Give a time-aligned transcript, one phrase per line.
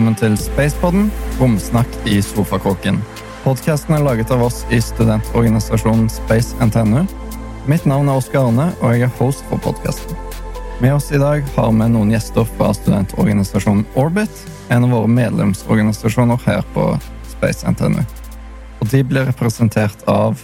[0.00, 3.02] Velkommen til Spacepodden, romsnakk i sofakåken.
[3.44, 7.02] Podkasten er laget av oss i studentorganisasjonen Space NTNU.
[7.68, 10.16] Mitt navn er Oskar Arne, og jeg er host for podkasten.
[10.80, 14.40] Med oss i dag har vi noen gjester fra studentorganisasjonen Orbit,
[14.72, 16.86] en av våre medlemsorganisasjoner her på
[17.34, 18.00] Space NTNU.
[18.80, 20.40] Og de blir representert av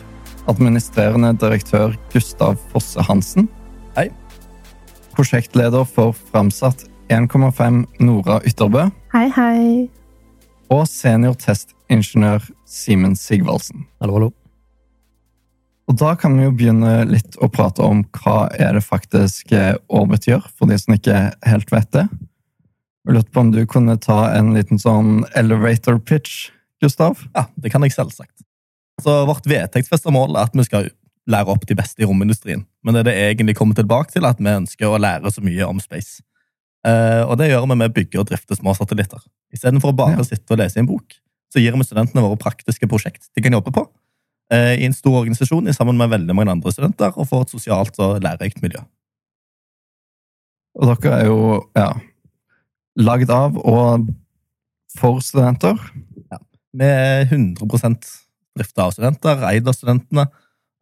[0.52, 3.48] administrerende direktør Gustav Fosse Hansen.
[3.96, 4.10] Hei.
[5.16, 8.90] Prosjektleder for Framsatt 1,5 Nora Ytterbø.
[9.16, 9.60] Hei, hei.
[10.68, 13.86] Og seniortestingeniør Simen Sigvaldsen.
[14.02, 14.28] Hallo, hallo.
[15.88, 19.72] Og da kan vi jo begynne litt å prate om hva er det faktisk eh,
[19.88, 22.04] Orbit gjør, for de som ikke helt vet det.
[23.08, 26.50] Jeg lurte på om du kunne ta en liten sånn elevator pitch,
[26.84, 27.24] Gustav?
[27.32, 28.44] Ja, det kan jeg selvsagt.
[29.00, 30.92] Så Vårt vedtektsfesta mål er at vi skal
[31.24, 32.68] lære opp de beste i romindustrien.
[32.84, 35.72] Men det det egentlig kommer tilbake til, er at vi ønsker å lære så mye
[35.72, 36.20] om space.
[36.86, 39.22] Eh, og det gjør vi med å bygge og drifte små satellitter.
[39.54, 40.22] Istedenfor å bare Ja.
[40.22, 41.14] sitte og lese i en bok,
[41.52, 43.88] så gir vi studentene våre praktiske prosjekt de kan jobbe på.
[44.48, 47.98] eh, I en stor organisasjon sammen med veldig mange andre studenter, og får et sosialt
[47.98, 48.78] og lærerikt miljø.
[50.78, 51.92] Og dere er jo ja,
[52.96, 54.06] lagd av og
[54.96, 55.74] for studenter.
[56.30, 56.38] Ja.
[56.72, 57.58] Vi er 100
[58.56, 60.28] drifta av studenter, eid av studentene,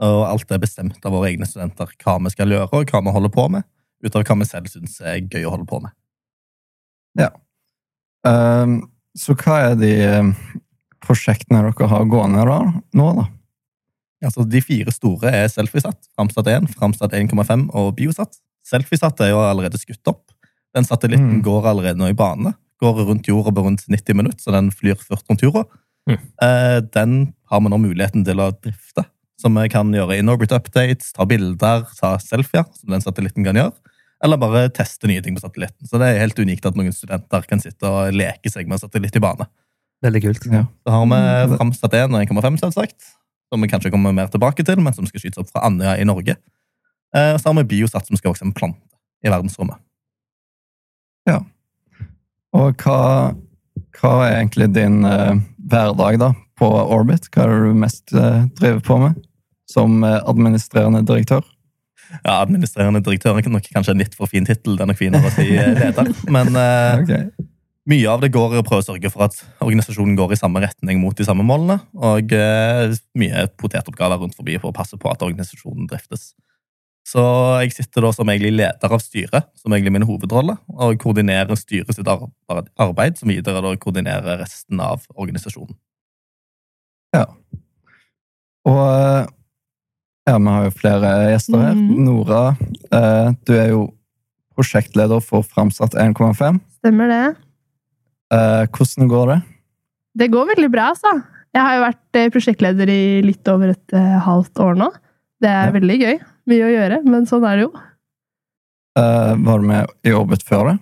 [0.04, 3.14] og alt er bestemt av våre egne studenter hva vi skal gjøre, og hva vi
[3.14, 3.64] holder på med,
[4.04, 5.92] ut av hva vi selv syns er gøy å holde på med.
[8.26, 8.78] Ehm,
[9.16, 10.28] så hva er de eh,
[11.04, 12.58] prosjektene dere har gående da,
[12.96, 13.26] nå, da?
[14.24, 18.38] Altså, de fire store er Selfiesat, Framsat 1, Framsat 1,5 og Biosat.
[18.64, 20.30] Selfiesat er jo allerede skutt opp.
[20.74, 21.42] Den satellitten Mm.
[21.44, 22.54] går allerede nå i bane.
[22.80, 25.66] Går rundt jorda på rundt 90 minutter, så den flyr først rundt jorda.
[26.08, 26.18] Mm.
[26.42, 29.04] Eh, Den har vi nå muligheten til å drifte.
[29.38, 33.72] Så vi kan gjøre in-orbit updates, ta bilder, ta selfier, som den satellitten kan gjøre.
[34.22, 35.88] Eller bare teste nye ting på satellitten.
[35.88, 38.84] Så det er helt unikt at noen studenter kan sitte og leke seg med en
[38.86, 39.48] satellitt i bane.
[40.04, 40.46] Veldig kult.
[40.52, 40.64] Ja.
[40.84, 41.56] Så har vi Mm.
[41.58, 43.14] Framsat 1 og 1,5, selvsagt.
[43.52, 46.04] Som vi kanskje kommer mer tilbake til, men som skal skytes opp fra Andøya i
[46.04, 46.36] Norge.
[47.14, 48.80] Og Så har vi Biosat, som skal vokse en plante
[49.24, 49.78] i verdensrommet.
[51.28, 51.40] Ja.
[52.54, 53.34] Og hva,
[53.98, 55.38] hva er egentlig din uh,
[55.70, 57.30] hverdag da, på Orbit?
[57.32, 59.22] Hva er det du mest uh, driver på med
[59.70, 61.44] som uh, administrerende direktør?
[62.22, 64.76] Ja, Administrerende direktør er nok kanskje en litt for fin tittel.
[64.76, 66.12] Det er nok finere å si eh, leder.
[66.32, 67.48] Men eh, okay.
[67.90, 70.62] mye av det går i å prøve å sørge for at organisasjonen går i samme
[70.64, 71.80] retning mot de samme målene.
[71.98, 76.32] Og eh, mye potetoppgaver rundt forbi for å passe på at organisasjonen driftes.
[77.04, 77.20] Så
[77.60, 81.92] jeg sitter da som egentlig leder av styret, som egentlig min hovedrolle, og koordinerer styret
[81.92, 85.76] sitt arbeid, som videre da koordinerer resten av organisasjonen.
[87.14, 87.26] Ja.
[88.64, 89.26] Og eh,
[90.26, 91.74] ja, vi har jo flere gjester her.
[91.76, 92.04] Mm.
[92.06, 92.42] Nora,
[92.90, 93.82] eh, du er jo
[94.56, 96.60] prosjektleder for Framsatt 1,5.
[96.80, 97.22] Stemmer det.
[98.34, 99.38] Eh, hvordan går det?
[100.16, 101.14] Det går veldig bra, altså.
[101.54, 104.90] Jeg har jo vært eh, prosjektleder i litt over et halvt år nå.
[105.42, 105.74] Det er Ja.
[105.74, 106.16] veldig gøy.
[106.46, 107.72] Mye å gjøre, men sånn er det jo.
[108.96, 110.78] Eh, var du med i Orbit før det?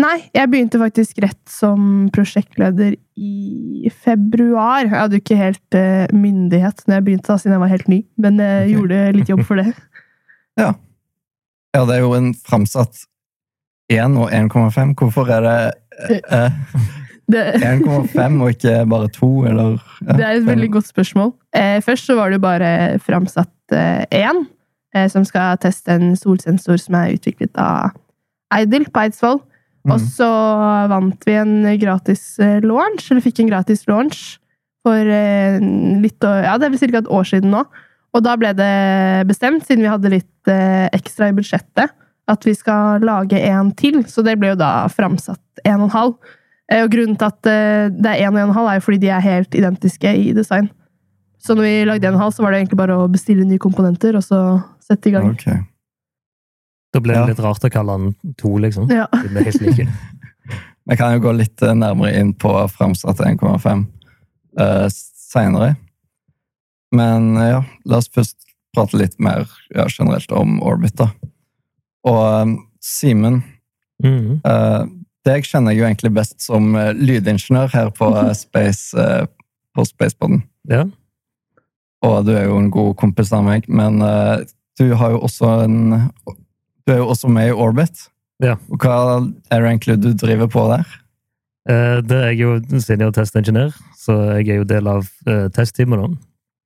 [0.00, 4.86] Nei, jeg begynte faktisk rett som prosjektleder i februar.
[4.86, 7.90] Jeg hadde jo ikke helt eh, myndighet når jeg begynte, da, siden jeg var helt
[7.92, 8.72] ny, men jeg okay.
[8.72, 9.68] gjorde litt jobb for det.
[11.72, 13.06] Ja, det er jo en Framsatt
[13.88, 14.90] 1 og 1,5.
[14.98, 16.58] Hvorfor er det eh,
[17.80, 19.78] 1,5 og ikke bare 2, eller?
[20.02, 21.32] ja, Det er et veldig godt spørsmål.
[21.56, 27.14] Eh, først så var det bare framsatt eh, som skal teste en solsensor som er
[27.16, 27.96] utviklet av
[28.52, 29.40] Eidil på Eidsvoll.
[29.84, 30.06] Og Mm.
[30.14, 30.28] så
[30.88, 34.38] vant vi en gratis eh, launch, eller fikk en gratis launch
[34.86, 35.58] for eh,
[36.02, 36.98] litt Ja, det er vel ca.
[36.98, 37.64] et år siden nå.
[38.14, 41.90] Og da ble det bestemt, siden vi hadde litt eh, ekstra i budsjettet,
[42.28, 44.04] at vi skal lage en til.
[44.04, 46.14] Så det ble jo da framsatt en og en halv.
[46.72, 49.20] Og grunnen til at det er en og en halv, er jo fordi de er
[49.20, 50.70] helt identiske i design.
[51.42, 53.58] Så når vi lagde en og halv, så var det egentlig bare å bestille nye
[53.58, 55.32] komponenter, og så sette i gang.
[55.34, 55.48] Ok.
[56.92, 57.26] Da blir det Ja.
[57.30, 58.90] litt rart å kalle han to, liksom.
[58.92, 59.06] Ja.
[59.12, 59.86] Det helt like.
[60.90, 63.84] Vi kan jo gå litt eh, nærmere inn på Framsatt 1,5
[64.60, 65.76] uh, seinere.
[66.92, 68.36] Men uh, ja, la oss først
[68.74, 71.10] prate litt mer ja, generelt om Orbit, da.
[72.08, 73.42] Og eh, Simen,
[74.02, 74.40] Mhm.
[74.44, 74.82] uh,
[75.24, 79.28] deg kjenner jeg jo egentlig best som uh, lydingeniør her på uh, Space uh,
[79.76, 80.42] på Spaceboden.
[80.68, 80.88] Ja.
[82.02, 84.42] Og du er jo en god kompis av meg, men eh,
[84.80, 85.76] du har jo også en
[86.86, 88.08] Du er jo også med i Orbit.
[88.42, 88.56] Ja.
[88.72, 88.96] Og hva
[89.50, 90.98] er det egentlig du driver på der?
[91.70, 96.00] Eh, Det er jeg jo senior testingeniør, så jeg er jo del av eh, testteamet
[96.00, 96.10] nå.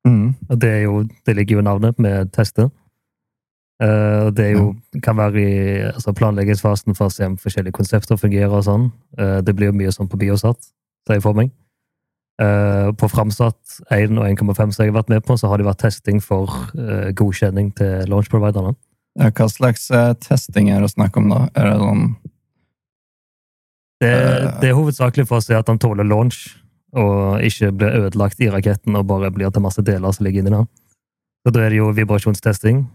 [0.07, 0.35] Mm.
[0.49, 2.71] Og det, jo, det ligger jo i navnet med tester.
[3.77, 4.71] Uh, det er jo,
[5.05, 5.57] kan være i
[5.91, 8.87] altså planleggingsfasen for å se om forskjellige konsepter fungerer og sånn.
[9.21, 10.71] Uh, det blir jo mye sånn på Biosat,
[11.05, 11.51] ser jeg for meg.
[12.41, 13.59] Uh, på Framsat
[13.93, 16.53] 1 og 1,5 som jeg har vært med på, så har det vært testing for
[16.77, 18.75] eh, godkjenning til launch-providerne.
[19.17, 21.47] Ja, Hva slags eh, testing er det snakk om, da?
[21.57, 22.17] Er det sånn
[24.01, 24.61] Det, Eh.
[24.61, 26.59] det er hovedsakelig for å se at han tåler launch,
[26.93, 30.51] og ikke blir ødelagt i raketten og bare blir til masse deler som ligger inni
[30.53, 30.67] den.
[31.47, 32.87] Så da er det jo vibrasjonstesting.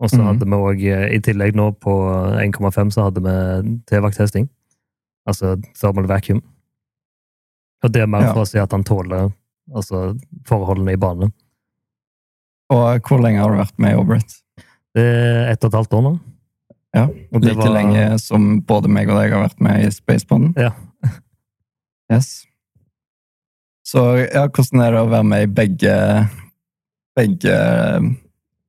[0.00, 0.26] Og så Mhm.
[0.26, 4.48] hadde vi òg, i tillegg nå på 1,5, så hadde vi TVAC-testing.
[5.26, 6.42] Altså thermal vacuum.
[7.82, 8.32] Og det er mer Ja.
[8.34, 9.32] for å se at han tåler
[9.74, 11.32] altså, forholdene i banen.
[12.68, 14.41] Og hvor lenge har du vært med i Orbit?
[14.98, 16.12] Ett og et halvt år nå.
[16.92, 20.52] Ja, Og Like var- lenge som både meg og deg har vært med i Spacepoden?
[20.56, 20.72] Ja.
[22.12, 22.46] Yes.
[23.86, 25.94] Så ja, hvordan er det å være med i begge,
[27.16, 28.10] begge eh,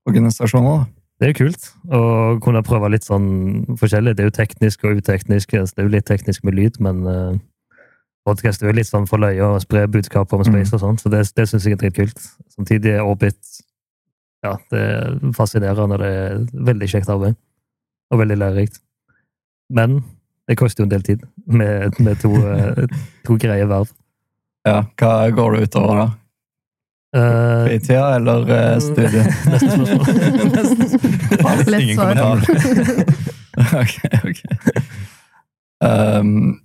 [0.07, 0.85] organisasjoner, da?
[1.19, 1.99] Det er jo kult å
[2.43, 4.15] kunne prøve litt sånn forskjellig.
[4.15, 5.51] Det er jo teknisk og uteknisk.
[5.51, 7.37] Det er jo litt teknisk med lyd, men uh,
[8.27, 11.11] podcast er jo litt sånn for løye å spre budskap om space og sånn, så
[11.13, 12.19] det, det syns jeg er dritkult.
[12.51, 13.39] Samtidig er Orbit
[14.43, 16.41] ja, det er fascinerende, det er
[16.71, 17.37] veldig kjekt arbeid.
[18.11, 18.81] Og veldig lærerikt.
[19.73, 20.01] Men
[20.47, 22.83] det koster jo en del tid med, med to, eh,
[23.25, 23.93] to greie verv.
[24.67, 26.09] Ja, Hva går det utover, da?
[27.15, 29.25] Eh, Fritida eller uh, studiet?
[30.55, 31.63] Neste spørsmål.
[31.67, 32.37] Lett Ingen kommentar.
[33.81, 34.39] ok, ok.
[35.83, 36.59] Um.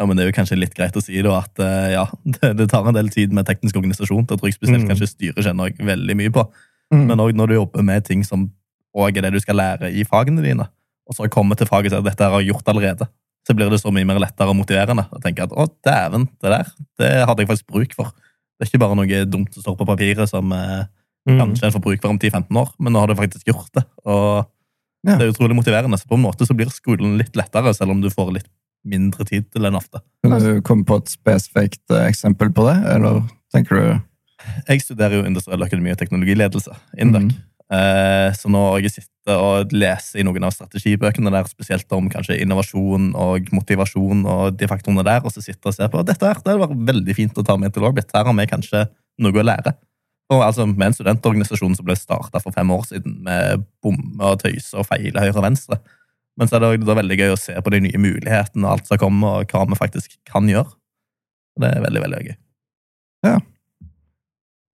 [0.00, 2.54] Ja, men Det er jo kanskje litt greit å si da, at eh, ja, det,
[2.56, 4.24] det tar en del tid med teknisk organisasjon.
[4.26, 4.88] Det tror jeg spesielt Mm.
[4.94, 6.46] kanskje styret kjenner jeg veldig mye på.
[6.94, 7.04] Mm.
[7.10, 8.48] Men òg når du jobber med ting som
[8.96, 10.64] også er det du skal lære i fagene dine,
[11.06, 13.06] og så kommer til faget og sier at dette har jeg gjort allerede,
[13.46, 15.04] så blir det så mye mer lettere og motiverende.
[15.12, 18.10] å tenke at å, dæven, det der det hadde jeg faktisk bruk for.
[18.58, 20.84] Det er ikke bare noe dumt som står på papiret som eh,
[21.28, 21.36] Mm.
[21.36, 23.82] kanskje en får bruk for om 10-15 år, men nå har du faktisk gjort det.
[24.08, 24.46] Og
[25.04, 25.16] Ja.
[25.18, 25.98] det er utrolig motiverende.
[26.00, 28.46] Så på en måte så blir skolen litt lettere, selv om du får litt
[28.86, 30.02] mindre tid til enn ofte.
[30.24, 33.22] Kan du komme på et spesifikt eh, eksempel på det, eller
[33.54, 34.00] tenker du
[34.70, 37.26] Jeg studerer jo industriell økonomi og teknologiledelse, INDEC.
[37.28, 37.50] Mm.
[37.70, 42.08] Eh, Så nå har jeg sittet og lest i noen av strategibøkene der, spesielt om
[42.10, 46.26] kanskje innovasjon og motivasjon og de faktorene der, og så sitter og ser på dette
[46.26, 48.10] her, det var veldig fint å ta med til Orbit.
[48.16, 48.88] Her har vi kanskje
[49.20, 49.76] noe å lære.
[50.30, 54.38] Og altså Med en studentorganisasjon som ble starta for fem år siden, med bomme og
[54.42, 55.80] tøyse og feile høyre og venstre.
[56.38, 58.72] Men så er det også da veldig gøy å se på de nye mulighetene og
[58.76, 60.70] alt som kommer, og hva vi faktisk kan gjøre.
[61.60, 62.36] Det er veldig, veldig gøy.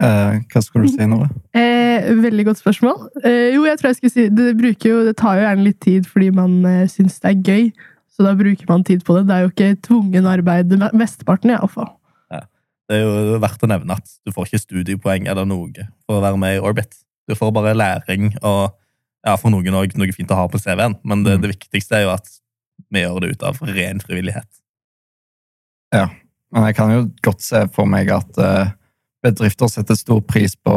[0.03, 1.29] eh, Hva skulle du si, Nora?
[1.57, 3.09] Eh, veldig godt spørsmål.
[3.25, 4.49] Eh, jo, jeg tror jeg skulle si det,
[4.87, 7.69] jo, det tar jo gjerne litt tid fordi man eh, syns det er gøy.
[8.17, 9.27] Så da bruker man tid på det.
[9.29, 11.91] Det er jo ikke tvungen arbeid, me- mesteparten iallfall.
[12.87, 16.23] Det er jo verdt å nevne at du får ikke studiepoeng eller noe for å
[16.23, 16.93] være med i Orbit.
[17.27, 18.77] Du får bare læring og
[19.27, 21.43] ja, for noen òg noe fint å ha på CV-en, men det, Mm.
[21.43, 22.29] det viktigste er jo at
[22.93, 24.49] vi gjør det ut av ren frivillighet.
[25.95, 26.09] Ja,
[26.53, 28.71] Men jeg kan jo godt se for meg at uh,
[29.25, 30.73] bedrifter setter stor pris på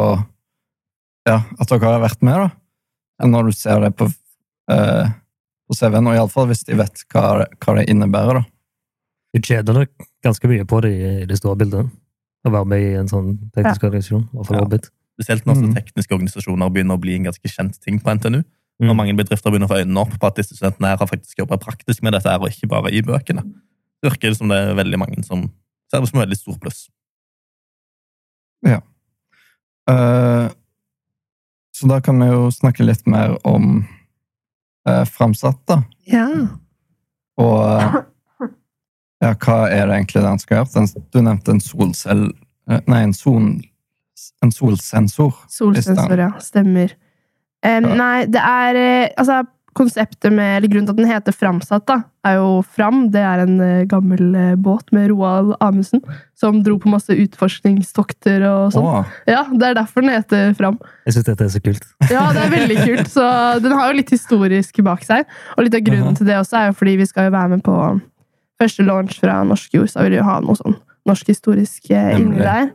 [1.27, 3.27] ja, at dere har vært med, da.
[3.29, 4.07] Når du ser det på,
[4.71, 5.11] uh,
[5.69, 8.45] på CV-en, og iallfall hvis de vet hva, det- hva det innebærer, da.
[9.35, 11.85] Du tjener nok ganske mye på det i i det store bildet.
[12.47, 14.23] Å være med i en sånn teknisk organisasjon.
[14.33, 14.63] I hvert fall Ja.
[14.65, 14.89] Orbit.
[15.19, 15.73] Spesielt når Mm.
[15.75, 18.39] tekniske organisasjoner begynner å bli en ganske kjent ting på NTNU.
[18.79, 18.95] Når Mm.
[18.95, 21.59] mange bedrifter begynner å få øynene opp på at disse studentene her har faktisk jobbet
[21.59, 23.43] praktisk med dette her, og ikke bare i bøkene.
[24.01, 25.51] Det virker som det er veldig mange som
[25.91, 26.87] ser det som et veldig stort pluss.
[29.89, 30.49] Eh,
[31.73, 33.87] så da kan vi jo snakke litt mer om
[34.87, 35.79] uh, Framsatt, da.
[36.05, 36.27] Ja.
[37.39, 38.03] Og uh,
[39.23, 40.73] ja, hva er det egentlig den skal gjøre?
[40.75, 42.27] Den, du nevnte en solcell...
[42.69, 43.47] eh, Nei, en, sol,
[44.43, 45.33] en solsensor.
[45.49, 46.31] Solsensor, ja.
[46.39, 46.93] Stemmer.
[47.65, 47.95] Um, Ja.
[47.99, 49.41] Nei, det er eh, Altså,
[49.75, 53.09] konseptet med Eller grunnen til at den heter Framsatt, da, er jo Fram.
[53.11, 56.01] Det er en uh, gammel uh, båt med Roald Amundsen
[56.39, 58.87] som dro på masse utforskningstokter og sånn.
[58.87, 59.05] Oh.
[59.29, 60.79] Ja, det er derfor den heter Fram.
[61.05, 61.85] Jeg syns dette er så kult.
[62.15, 63.11] Ja, det er veldig kult.
[63.13, 63.25] Så
[63.63, 65.27] den har jo litt historisk bak seg.
[65.57, 66.17] Og litt av grunnen Mhm.
[66.17, 67.75] til det også er jo fordi vi skal jo være med på
[68.59, 70.75] første launch fra norsk jord, så vil vi jo ha noe sånn
[71.07, 72.43] norsk historisk inni Nemlig.
[72.43, 72.71] der.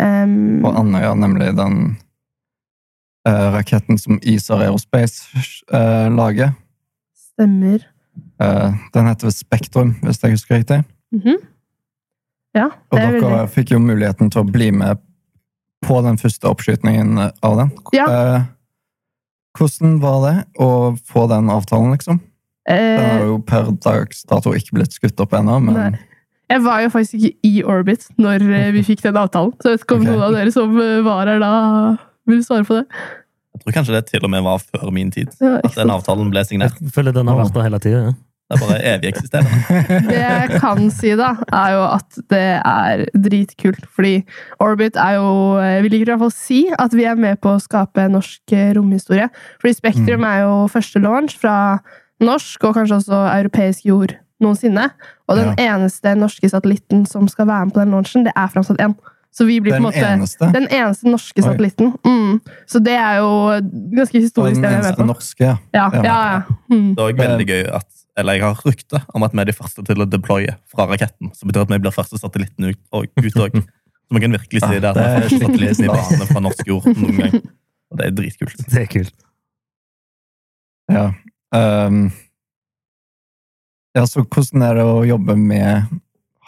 [0.00, 1.96] Em, på Andøya, nemlig den
[3.28, 5.26] uh, raketten som ISAR Aerospace
[5.72, 6.54] uh, lager.
[7.14, 7.84] stemmer.
[8.42, 10.84] Uh, den heter Spektrum, hvis jeg husker riktig.
[11.14, 11.40] Mhm.
[12.54, 15.00] Ja, Og det er dere veldig fikk jo muligheten til å bli med
[15.82, 17.72] på den første oppskytingen av den.
[17.92, 18.44] Ja.
[19.58, 22.20] Hvordan var det å få den avtalen, liksom?
[22.70, 25.98] Den har jo per dags dato ikke blitt skutt opp ennå, men Nei.
[26.52, 29.78] Jeg var jo faktisk ikke i Orbit når eh, vi fikk den avtalen, så jeg
[29.78, 30.12] vet ikke om okay.
[30.12, 31.52] noen av dere som eh, var her da,
[32.28, 32.84] vil svare på det.
[33.54, 35.32] Jeg tror kanskje det til og med var før min tid.
[35.40, 36.76] Ja, At den avtalen ble signert.
[36.82, 38.14] Jeg føler den har vært der hele tiden, Ja.
[38.52, 39.76] Det er bare evig eksisterende.
[40.10, 43.86] Det jeg kan si, da, er jo at det er dritkult.
[43.96, 44.18] Fordi
[44.60, 47.54] Orbit er jo eh, Vi liker i hvert fall si at vi er med på
[47.54, 49.30] å skape norsk romhistorie.
[49.62, 50.28] Fordi Spektrum Mm.
[50.28, 51.56] er jo første launch fra
[52.20, 54.12] norsk og kanskje også europeisk jord
[54.44, 54.90] noensinne.
[55.28, 58.80] Og den eneste norske satellitten som skal være med på den launchen, det er Framsat
[58.84, 58.94] 1.
[59.34, 60.46] Så vi blir på en måte eneste.
[60.54, 61.46] den eneste norske Oi.
[61.48, 61.90] satellitten.
[62.06, 62.36] Mm.
[62.70, 63.32] Så det er jo
[63.96, 64.60] ganske historisk.
[64.60, 65.56] den det vi med eneste norske, ja.
[65.74, 66.42] Ja, ja, ja.
[66.70, 66.92] Mm.
[66.94, 69.56] Det er òg veldig gøy at eller jeg har rykte om at vi er de
[69.56, 71.32] første til å deploye fra raketten.
[71.34, 73.10] Som betyr at vi blir første satellitten ut òg.
[73.10, 76.68] Så man kan virkelig si det at vi er første satellitten i bane fra norsk
[76.68, 77.34] jord noen gang.
[77.90, 78.60] Og det er dritkult.
[78.70, 79.16] Det er kult.
[80.92, 81.06] Ja.
[81.56, 82.12] Ehm,
[83.94, 86.00] ja, så hvordan er det å jobbe med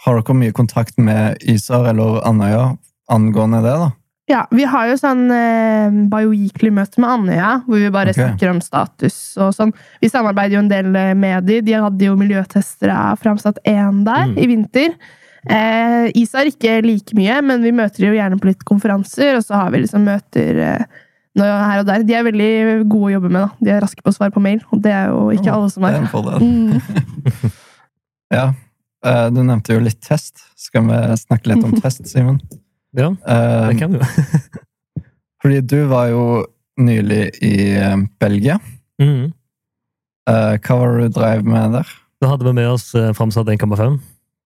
[0.05, 2.75] Har dere mye kontakt med ISAR eller Andøya
[3.11, 3.87] angående det, da?
[4.27, 8.25] Ja, vi har jo sånn eh, bioweekly-møte med Andøya, hvor vi bare okay.
[8.25, 9.71] snakker om status og sånn.
[10.03, 11.61] Vi samarbeider jo en del eh, med de.
[11.63, 14.35] De hadde jo miljøtester av Framsatt én der Mm.
[14.37, 14.97] i vinter.
[15.47, 19.61] Eh, ISAR ikke like mye, men vi møter jo gjerne på litt konferanser, og så
[19.61, 21.01] har vi liksom møter eh,
[21.45, 22.03] her og der.
[22.07, 22.49] De er veldig
[22.89, 23.49] gode å jobbe med, da.
[23.63, 25.83] De er raske på å svare på mail, og det er jo ikke alle som
[25.87, 25.99] er.
[26.41, 26.79] Mm.
[28.33, 28.49] Ja.
[29.05, 30.41] eh, du nevnte jo litt test.
[30.59, 32.41] Skal vi snakke litt om test, Simen?
[32.97, 34.01] Ja, Eh, det kan du.
[35.43, 36.23] fordi du var jo
[36.81, 38.59] nylig i eh, Belgia.
[38.99, 39.31] Mhm.
[40.27, 41.87] Eh, hva var det du drev med der?
[42.19, 43.99] Da hadde vi med oss Framsatt 1,5.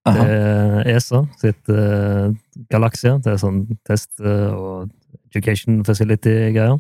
[0.06, 2.34] Det er ESA sitt uh,
[2.74, 3.16] Galaxia.
[3.22, 4.90] Det er sånn test og
[5.32, 6.80] education facility-greier.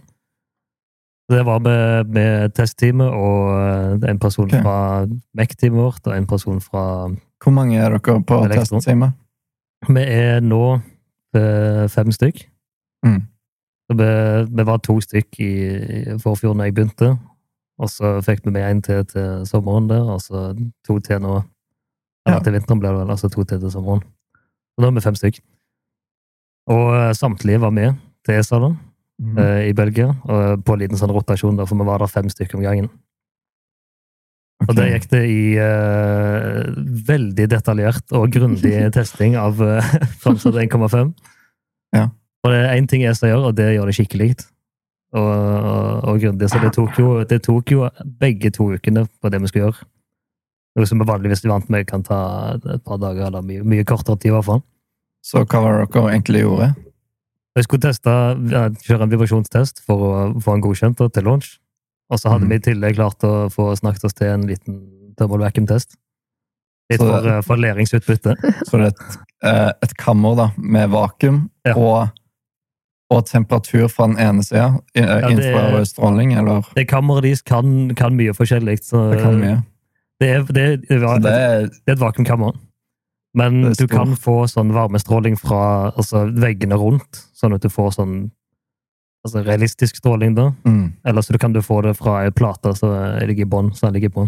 [1.31, 4.61] Det var med, med testteamet og eh, en person okay.
[4.61, 5.05] fra
[5.37, 6.85] MEC-teamet vårt og en person fra
[7.43, 9.13] Hvor mange er dere på testteamet?
[9.87, 10.63] Vi er nå
[11.35, 12.43] eh, fem stykk.
[13.05, 13.21] Mm.
[13.97, 14.09] Vi,
[14.57, 15.53] vi var to stykk i,
[16.15, 17.15] i forfjor da jeg begynte.
[17.81, 20.51] Og så fikk vi med en til til sommeren der, og så
[20.87, 21.41] to til nå.
[22.27, 22.43] Eller Ja.
[22.43, 24.03] til vinteren ble det vel, altså to til til sommeren.
[24.77, 25.39] Og nå er vi fem stykk.
[26.69, 27.93] Og eh, samtlige var med
[28.25, 28.71] til ESA da,
[29.21, 29.37] Mm.
[29.37, 32.25] eh, i Belgia, og på en liten sånn rotasjon, da, for vi var der fem
[32.31, 32.87] stykker om gangen.
[34.67, 36.71] Og der gikk det i eh,
[37.07, 41.13] veldig detaljert og grundig testing av eh, Framsatt 1,5.
[41.97, 42.07] Ja.
[42.41, 44.29] Og det er én ting ESA gjør, og det gjør det skikkelig
[45.13, 46.49] og, og, og grundig.
[46.49, 47.89] Så det tok, jo, det tok jo
[48.21, 49.89] begge to ukene på det vi skulle gjøre.
[50.77, 52.21] Noe som vi vanligvis vant med kan ta
[52.57, 54.61] et par dager, eller mye, mye kortere tid i hvert fall.
[55.21, 56.69] Så hva var det dere egentlig gjorde?
[57.57, 58.11] Vi skulle teste,
[58.85, 60.11] kjøre en vibrasjonstest for å
[60.43, 61.57] få en godkjent til launch.
[62.11, 62.51] Og så hadde mm.
[62.51, 64.79] vi i tillegg klart å få snakket oss til en liten
[65.19, 65.95] thermal vacuum-test.
[66.91, 68.35] Litt for, det- eh, for læringsutbytte.
[68.67, 71.75] Så det er et, eh, et kammer da, med vakuum Ja.
[71.75, 72.09] og,
[73.11, 74.79] og temperatur fra den ene sida.
[74.95, 78.79] det- Infrarød stråling, eller Det kammeret deres kan, kan mye forskjellig.
[78.83, 79.63] Så det kan mye.
[80.21, 82.55] Det er, det er det er et vakuumkammer.
[83.33, 88.15] Men du kan få sånn varmestråling fra altså, veggene rundt, sånn at du får sånn
[89.23, 90.49] altså, realistisk stråling da.
[90.67, 92.91] mm, Eller så kan du få det fra ei plate som
[93.23, 93.71] ligger i bånn.
[93.75, 94.27] så den ligger på.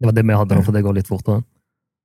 [0.00, 1.42] Det var det vi hadde for det går litt fortere.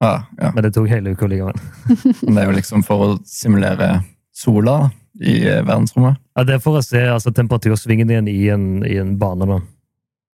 [0.02, 0.52] ja, ja.
[0.54, 1.58] Men det tok hele uka likevel.
[2.26, 6.22] Men det er jo liksom for å simulere sola i eh, verdensrommet.
[6.38, 9.60] Ja, det er for å se altså, temperatursvingningen i en, i en bane, da.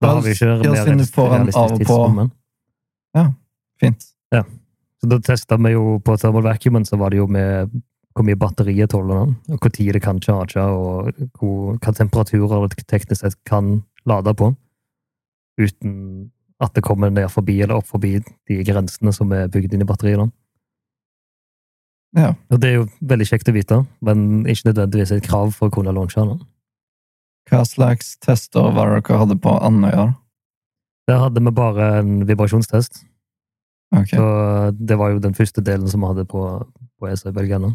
[0.01, 2.25] Da har vi ikke mer realistisk tidsrom,
[3.15, 3.29] Ja,
[3.79, 4.14] Fint.
[5.05, 7.69] Så da testa vi jo på thermal vacuumen, så var det jo med
[8.15, 12.65] hvor mye batteriet tåler den, og hvor tid det kan charge, og hvor, hva temperaturer
[12.71, 14.49] det teknisk sett kan lade på,
[15.61, 15.93] uten
[16.57, 19.89] at det kommer ned forbi eller opp forbi de grensene som er bygd inn i
[19.93, 20.25] batteriet.
[20.25, 20.29] da.
[22.23, 22.33] Ja.
[22.49, 25.77] Og det er jo veldig kjekt å vite, men ikke nødvendigvis et krav for å
[25.77, 26.41] kunne launche den.
[27.51, 30.15] Hva slags tester var det dere hadde på Andøya?
[31.05, 33.05] Der hadde vi bare en vibrasjonstest.
[33.95, 34.11] Ok.
[34.13, 34.25] Så
[34.75, 36.41] det var jo den første delen som vi hadde på,
[36.99, 37.71] på ESA i Belgia nå.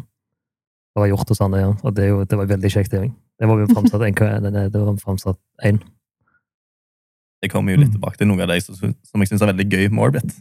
[0.91, 2.91] Det var gjort hos Andøya, og det, er jo, det var veldig kjekt.
[3.01, 3.09] Det
[3.41, 5.79] Det var jo framsatt nei, det var framsatt én.
[7.41, 9.65] Det kommer jo litt tilbake til noe av det som, som jeg syns er veldig
[9.65, 10.35] gøy med Orbit.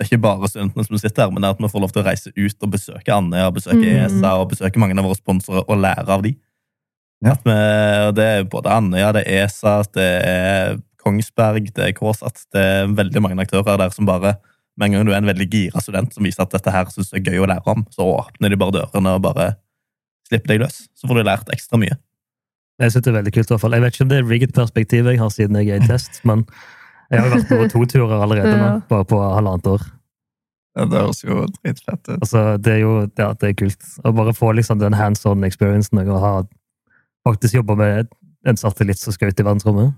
[0.00, 1.92] Det er ikke bare studentene som sitter her, men det er at vi får lov
[1.94, 4.06] til å reise ut og besøke Andøya, besøke Mm.
[4.06, 6.34] ESA og besøke mange av våre sponsorer og lære av de.
[7.22, 7.36] Ja.
[7.44, 7.56] Vi,
[8.16, 12.46] det er både Andøya, det er ESA, det er Kongsberg, det er KSAT.
[12.50, 14.34] Det er veldig mange aktører der som bare
[14.80, 17.12] med en gang du er en veldig gira student som viser at dette her synes
[17.12, 19.52] det er gøy å lære om, så åpner de bare dørene og bare
[20.30, 20.86] slipper deg løs.
[20.96, 21.98] Så får du lært ekstra mye.
[22.80, 23.76] Jeg synes det er veldig kult i hvert fall.
[23.76, 26.22] Jeg vet ikke om det er rigged perspektiv jeg har siden jeg er i test,
[26.28, 26.46] men
[27.10, 29.84] jeg har vært på to turer allerede nå, bare på halvannet år.
[30.78, 32.14] Det høres jo dritfett ut.
[32.20, 33.90] Altså, det er jo ja, det er kult.
[34.06, 36.32] Å bare få liksom den hands on experiencen og ha
[37.26, 38.14] faktisk jobba med
[38.48, 39.92] en satellitt som skal ut i verdensrommet.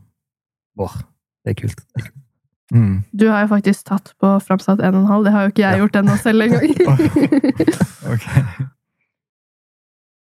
[0.80, 0.96] Åh,
[1.44, 1.84] det er kult.
[2.72, 3.02] Mm.
[3.12, 5.24] Du har jo faktisk tatt på Framsatt 1,5.
[5.26, 5.80] Det har jo ikke jeg Ja.
[5.82, 6.68] gjort ennå selv engang.
[8.12, 8.24] Ok.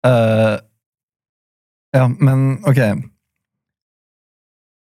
[0.07, 0.57] Uh,
[1.93, 2.81] ja, men ok.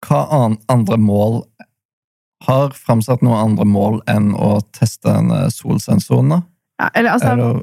[0.08, 1.42] Hva an andre mål
[2.48, 6.30] Har framsatt noen andre mål enn å teste denne solsensoren?
[6.32, 6.38] da?
[6.80, 7.58] ja, eller altså, Eller,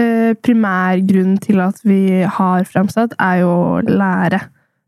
[0.00, 3.52] eh, primærgrunnen til at vi har framsatt, er jo
[3.86, 4.40] lære.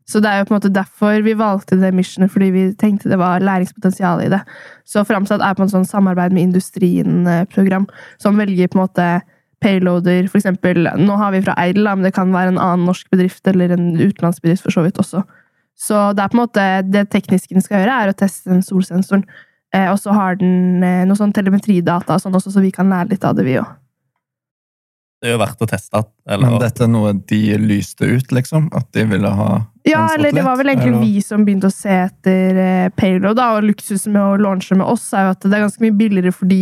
[0.09, 3.11] Så det er jo på en måte derfor vi valgte det missionet, fordi vi tenkte
[3.11, 4.41] det var læringspotensial i det.
[4.87, 7.87] Så framsatt er på en sånn samarbeid med industrien-program,
[8.21, 9.07] som velger på en måte
[9.63, 13.07] payloader, for eksempel, nå har vi fra Eidel, men det kan være en annen norsk
[13.13, 15.23] bedrift, eller en utenlandsbedrift for så vidt også.
[15.79, 18.63] Så det er på en måte, det tekniske den skal gjøre, er å teste den
[18.65, 19.23] solsensoren.
[19.73, 22.91] Eh, og så har den eh, noe sånn telemetridata og sånn også, så vi kan
[22.91, 23.71] lære litt av det, vi òg.
[25.23, 26.01] Det er jo verdt å teste.
[26.27, 28.65] Eller, men dette er noe de lyste ut, liksom?
[28.75, 31.05] At de ville ha Ja, eller det var vel egentlig eller?
[31.05, 34.83] vi som begynte å se etter eh, payload, da, og luksusen med å launche med
[34.83, 36.59] oss er jo at det er ganske mye billigere for de,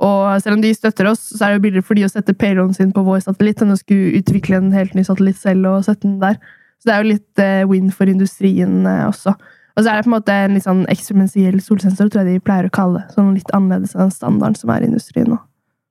[0.00, 2.36] og selv om de støtter oss, så er det jo billigere for de å sette
[2.40, 5.84] payloaden sin på vår satellitt enn å skulle utvikle en helt ny satellitt selv og
[5.84, 6.40] sette den der.
[6.80, 9.36] Så det er jo litt eh, win for industrien eh, også.
[9.76, 12.44] Og så er det på en måte en litt sånn eksperimensiell solsensor, tror jeg de
[12.48, 13.12] pleier å kalle det.
[13.12, 15.42] Sånn litt annerledes enn den standarden som er i industrien nå.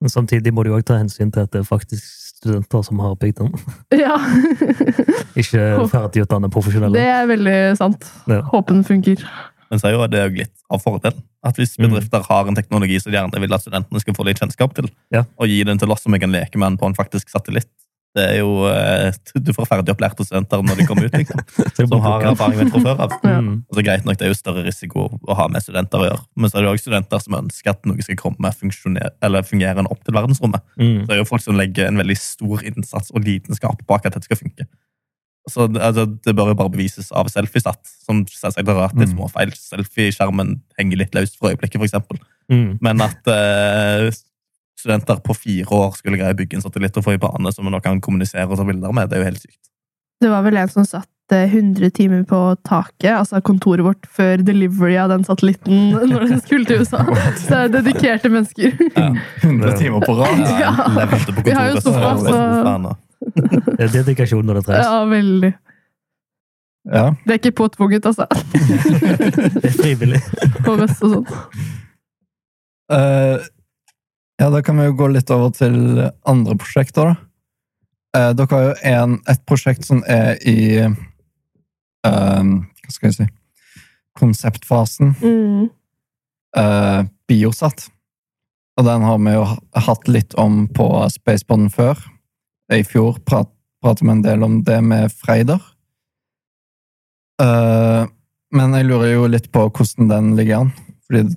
[0.01, 2.03] Men samtidig må du også ta hensyn til at det er faktisk
[2.39, 3.49] studenter som har bygd den.
[3.99, 4.15] Ja,
[5.39, 6.95] Ikke ferdigutdannede profesjonelle.
[6.95, 8.05] det er veldig sant.
[8.31, 8.41] Ja.
[8.51, 9.23] Håper den funker.
[9.69, 11.19] Men så er jo det jo litt av fordelen.
[11.45, 11.85] At hvis Mm.
[11.93, 14.89] bedrifter har en teknologi som de gjerne vil at studentene skal få litt kjennskap til,
[15.13, 15.23] Ja.
[15.39, 17.67] og gi den til oss som vi kan leke med den på en faktisk satellitt,
[18.17, 19.13] det er jo eh,
[19.45, 21.43] Du får ferdigopplærte studenter når de kommer ut, liksom.
[21.53, 23.15] Så det er Som har erfaring med fra før av.
[23.29, 23.37] Ja.
[23.39, 23.61] Mm.
[23.69, 26.49] Altså, greit nok, Det er jo større risiko å ha med studenter å gjøre, men
[26.49, 28.53] så er det jo også studenter som ønsker at noe skal komme
[29.21, 30.63] eller fungerende opp til verdensrommet.
[30.79, 31.05] Mm.
[31.07, 34.29] Det er jo folk som legger en veldig stor innsats og lidenskap bak at dette
[34.29, 34.67] skal funke.
[35.49, 39.13] Så det, altså, det bør jo bare bevises av Selfiestat, som selvsagt har hatt litt
[39.13, 39.53] små småfeil.
[39.57, 42.19] Selfie-skjermen henger litt løst for øyeblikket, eksempel.
[42.51, 42.77] Mm.
[42.83, 44.09] Men at eh,
[44.79, 47.67] studenter på fire år skulle greie å bygge en satellitt og få i bane som
[47.67, 49.59] vi nå kan kommunisere og ta bilder med, det er jo helt sykt.
[50.19, 54.41] Det var vel en som satt eh, 100 timer på taket, altså kontoret vårt, før
[54.43, 57.05] delivery av den satellitten når den skulle til USA.
[57.39, 58.75] Så det er dedikerte mennesker.
[59.45, 60.43] 100 timer på rad.
[60.59, 60.73] Ja.
[61.29, 62.95] På Vi har jo så sofa, så-
[63.77, 64.85] Det er dedikasjon når det trengs.
[64.89, 65.53] Ja, veldig.
[66.89, 67.05] Ja.
[67.27, 68.25] Det er ikke påtvunget, altså.
[68.33, 70.19] Det er frivillig.
[70.65, 71.25] På mest og sånn.
[72.95, 73.47] Eh,
[74.39, 75.75] ja, da kan vi jo gå litt over til
[76.27, 77.25] andre prosjekter, da.
[78.17, 80.95] Eh, dere har jo en, et prosjekt som er i eh,
[82.09, 83.27] Hva skal jeg si
[84.19, 85.13] Konseptfasen.
[85.21, 85.69] Mm.
[86.57, 87.85] eh, Biosat.
[88.79, 89.45] Og den har vi jo
[89.85, 91.99] hatt litt om på Spacebonden før.
[92.73, 93.51] I fjor prat,
[93.83, 95.61] pratet vi en del om det med Freider.
[97.41, 98.03] Eh,
[98.55, 100.73] men jeg lurer jo litt på hvordan den ligger an.
[101.07, 101.27] Fordi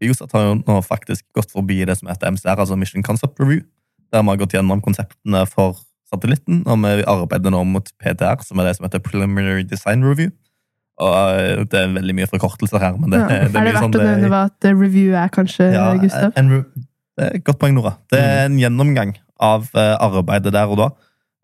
[0.00, 3.62] Biosat har jo nå faktisk gått forbi det som heter MCR, altså Mission Concept Review.
[4.10, 5.78] Der vi har gått gjennom konseptene for
[6.10, 10.32] satellitten, og vi arbeider nå mot PDR, som er det som heter Preliminary Design Review.
[11.00, 13.28] Og eh, Det er veldig mye forkortelser her, men det, Ja.
[13.28, 16.32] det Er det mye verdt sånn å nevne hva et review er, kanskje, Ja, Gustav?
[16.36, 16.50] en,
[17.16, 17.94] det er et godt poeng, Nora.
[18.10, 20.88] Det er en gjennomgang av eh, arbeidet der og da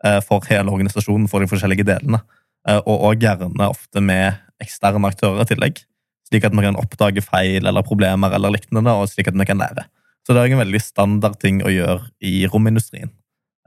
[0.05, 2.21] eh, for hele organisasjonen, for de forskjellige delene.
[2.67, 5.81] Eh, og, og gjerne ofte med eksterne aktører i tillegg.
[6.27, 9.61] Slik at vi kan oppdage feil eller problemer eller lignende, og slik at vi kan
[9.61, 9.85] lære.
[10.27, 13.13] Så det er en veldig standard ting å gjøre i romindustrien.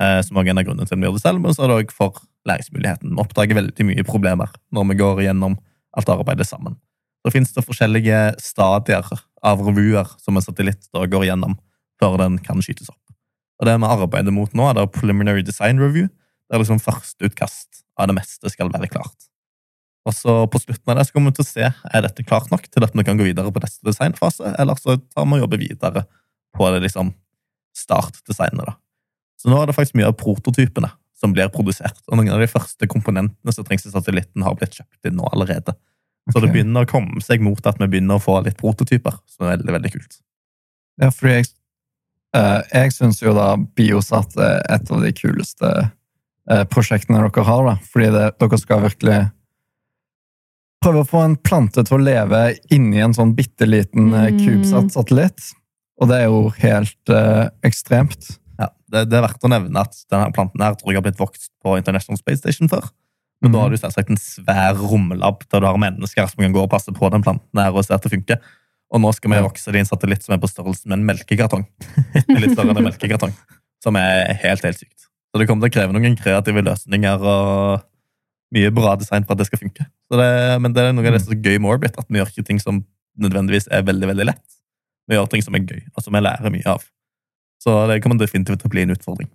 [0.00, 1.64] eh, Som også er en av grunnene til at vi gjør det selv, men så
[1.64, 3.10] er det også for læringsmuligheten.
[3.14, 5.58] Vi oppdager veldig mye problemer når vi går gjennom
[5.96, 6.76] alt arbeidet sammen.
[7.24, 9.04] Så finnes det forskjellige stadier
[9.42, 11.58] av revuer som en satellitt da går gjennom
[12.00, 13.00] før den kan skytes opp.
[13.60, 16.08] Og Det vi arbeider mot nå, er da preliminary design review.
[16.50, 19.28] Der liksom førsteutkast av det meste skal være klart.
[20.08, 22.48] Og så På slutten av det så kommer vi til å se er dette klart
[22.52, 25.44] nok til at vi kan gå videre på neste designfase, eller så tar vi og
[25.44, 26.06] jobber videre
[26.56, 27.12] på det liksom
[27.76, 28.64] startdesignet.
[28.66, 28.74] da.
[29.40, 32.00] Så nå er det faktisk mye av prototypene som blir produsert.
[32.08, 35.28] Og noen av de første komponentene som trengs i satellitten, har blitt kjøpt inn nå
[35.28, 35.76] allerede.
[36.30, 39.46] Så det begynner å komme seg mot at vi begynner å få litt prototyper, som
[39.46, 40.20] er veldig, veldig kult.
[41.00, 41.48] Ja, fordi jeg,
[42.36, 47.62] uh, jeg syns jo da Biosat er et av de kuleste eh, prosjektene dere har,
[47.66, 47.76] da.
[47.92, 49.18] Fordi det, dere skal virkelig
[50.80, 54.38] prøve å få en plante til å leve inni en sånn bitte liten eh, Mm.
[54.44, 55.50] CubeSat-satellitt.
[56.00, 58.38] Og det er jo helt eh, ekstremt.
[58.60, 61.20] Ja, det, det er verdt å nevne at denne planten her tror jeg har blitt
[61.20, 62.88] vokst på International Space Station før.
[63.40, 66.60] Men da har du selvsagt en svær romlab der du har mennesker som kan gå
[66.64, 68.40] og passe på den planten her og se at det funker.
[68.92, 71.06] Og nå skal vi vokse det i en satellitt som er på størrelse med en
[71.08, 71.62] melkekartong.
[72.36, 73.32] Litt større enn en melkekartong.
[73.80, 75.06] Som er helt, helt sykt.
[75.30, 77.84] Så det kommer til å kreve noen kreative løsninger og
[78.54, 79.86] mye bra design for at det skal funke.
[80.10, 80.30] Så det,
[80.62, 82.46] men det er noe av det som er gøy med Orbit, at vi gjør ikke
[82.48, 82.82] ting som
[83.20, 84.46] nødvendigvis er veldig, veldig lett.
[85.10, 86.82] Vi gjør ting som er gøy, og som vi lærer mye av.
[87.62, 89.30] Så det kommer definitivt til å bli en utfordring.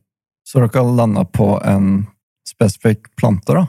[0.45, 2.06] Så dere har landa på en
[2.47, 3.65] spesifikk plante, da?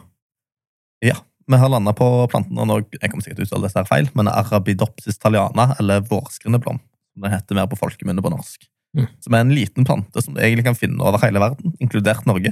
[1.05, 3.79] Ja, Vi har landa på planten, og nå, jeg kommer sikkert til å uttale dette
[3.79, 6.81] her feil, men Arabidopsis thaliana, eller vårskrinneblom,
[7.15, 8.67] som det heter mer på folkemunne på norsk.
[8.99, 9.05] Mm.
[9.23, 12.51] Som er en liten plante som du egentlig kan finne over hele verden, inkludert Norge.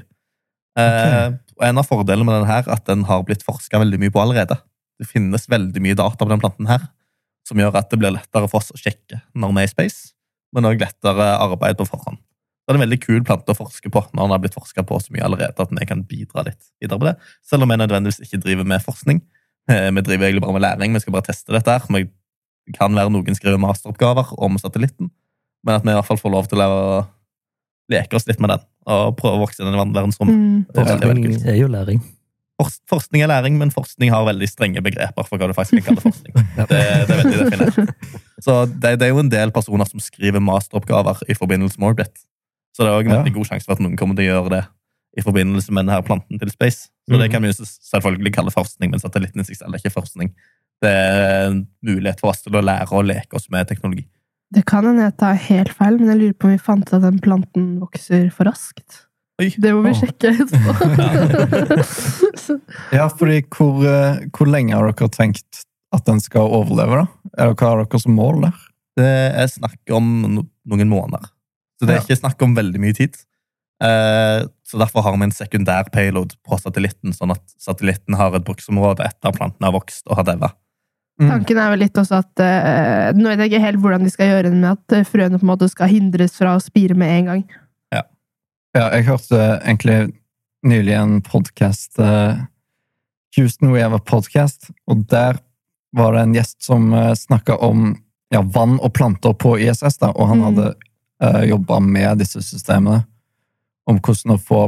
[0.78, 4.00] Eh, og En av fordelene med den her er at den har blitt forska veldig
[4.02, 4.58] mye på allerede.
[5.00, 6.88] Det finnes veldig mye data på den planten her,
[7.46, 10.14] som gjør at det blir lettere for oss å sjekke når vi er i space,
[10.54, 12.18] men òg lettere arbeid på forhånd.
[12.64, 14.98] Det er en veldig kul plante å forske på når den har blitt forska på
[15.02, 17.16] så mye allerede at vi kan bidra litt videre på det.
[17.44, 19.20] Selv om vi nødvendigvis ikke driver med forskning.
[19.68, 20.94] Eh, Vi driver egentlig bare med læring.
[20.94, 21.70] Vi skal bare teste dette.
[21.70, 22.08] her.
[22.64, 25.10] Det kan være noen skriver masteroppgaver om satellitten,
[25.64, 27.04] men at vi i hvert fall får lov til å
[27.92, 30.34] leke oss litt med den og prøve å vokse i den verdensrommet.
[30.34, 30.66] Mm.
[30.76, 32.02] Er Forskning er jo læring.
[32.60, 35.96] Fors- Forskning er læring, men forskning har veldig strenge begreper for hva du faktisk kan
[35.96, 36.34] kalle forskning.
[36.56, 38.04] Det, det er veldig definert.
[38.44, 42.22] Så det, det er jo en del personer som skriver masteroppgaver i forbindelse med Orbit.
[42.76, 43.34] Så det er også en Ja.
[43.38, 44.62] god sjanse for at noen kommer til å gjøre det
[45.18, 46.90] i forbindelse med denne planten til Space.
[47.08, 47.32] Så det Mhm.
[47.32, 50.32] kan vi selvfølgelig kalle forskning, men satellitten i seg selv er ikke forskning.
[50.82, 54.06] Det er en mulighet for oss til å lære og leke oss med teknologi.
[54.54, 56.94] Det kan hende jeg tar helt feil, men jeg lurer på om vi fant ut
[56.94, 58.88] at den planten vokser for raskt.
[59.42, 59.48] Oi.
[59.58, 59.98] Det må vi Åh.
[59.98, 60.70] sjekke etterpå.
[62.94, 65.64] Ja, fordi hvor, eh, hvor lenge har dere tenkt
[65.94, 67.06] at den skal overleve, da?
[67.38, 68.56] Eller hva har dere som mål der?
[68.98, 69.08] Det
[69.42, 71.24] er snakk om noen måneder.
[71.80, 72.02] Så det er Ja.
[72.06, 73.14] ikke snakk om veldig mye tid.
[73.82, 78.44] Eh, så derfor har vi en sekundær payload på satellitten, sånn at satellitten har et
[78.46, 80.52] bruksområde etter at planten har vokst og har daua.
[81.20, 81.28] Mm.
[81.30, 84.32] Tanken er vel litt også at uh, Nå vet jeg ikke helt hvordan de skal
[84.32, 87.12] gjøre det med at eh, frøene på en måte skal hindres fra å spire med
[87.20, 87.44] en gang.
[88.74, 89.98] Ja, jeg hørte egentlig
[90.66, 92.00] nylig en podkast
[93.36, 95.38] Houston We Have a Podcast, og der
[95.94, 97.92] var det en gjest som uh, snakka om
[98.34, 100.44] ja, vann og planter på ISS, da, og han Mm.
[100.48, 100.74] hadde
[101.22, 103.04] uh, jobba med disse systemene.
[103.86, 104.60] Om hvordan å få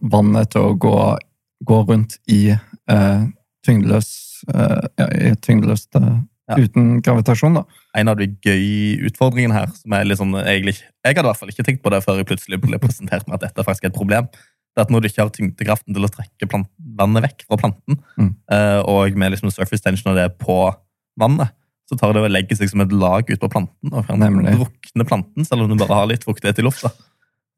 [0.00, 0.96] vannet til å gå,
[1.64, 2.56] gå rundt i
[2.90, 3.22] uh,
[3.66, 6.12] tyngdeløs eh, ja, i tyngdeløst eh,
[6.50, 6.56] Ja.
[6.58, 7.62] uten gravitasjon, da.
[7.94, 11.38] En av de gøye utfordringene her, som er litt sånn, egentlig, jeg hadde i hvert
[11.38, 13.92] fall ikke tenkt på det før jeg plutselig ble presentert med at dette faktisk er
[13.92, 14.26] et problem,
[14.72, 17.56] det er at når du ikke har tyngdekraften til å trekke planten, vannet vekk fra
[17.62, 18.34] planten, Mm.
[18.50, 20.74] eh, og med liksom surface tension og det på
[21.20, 21.50] vannet,
[21.88, 25.06] så tar det å legge seg som et lag ut på planten og kan drukne
[25.06, 26.90] planten, selv om du bare har litt fuktighet i lufta.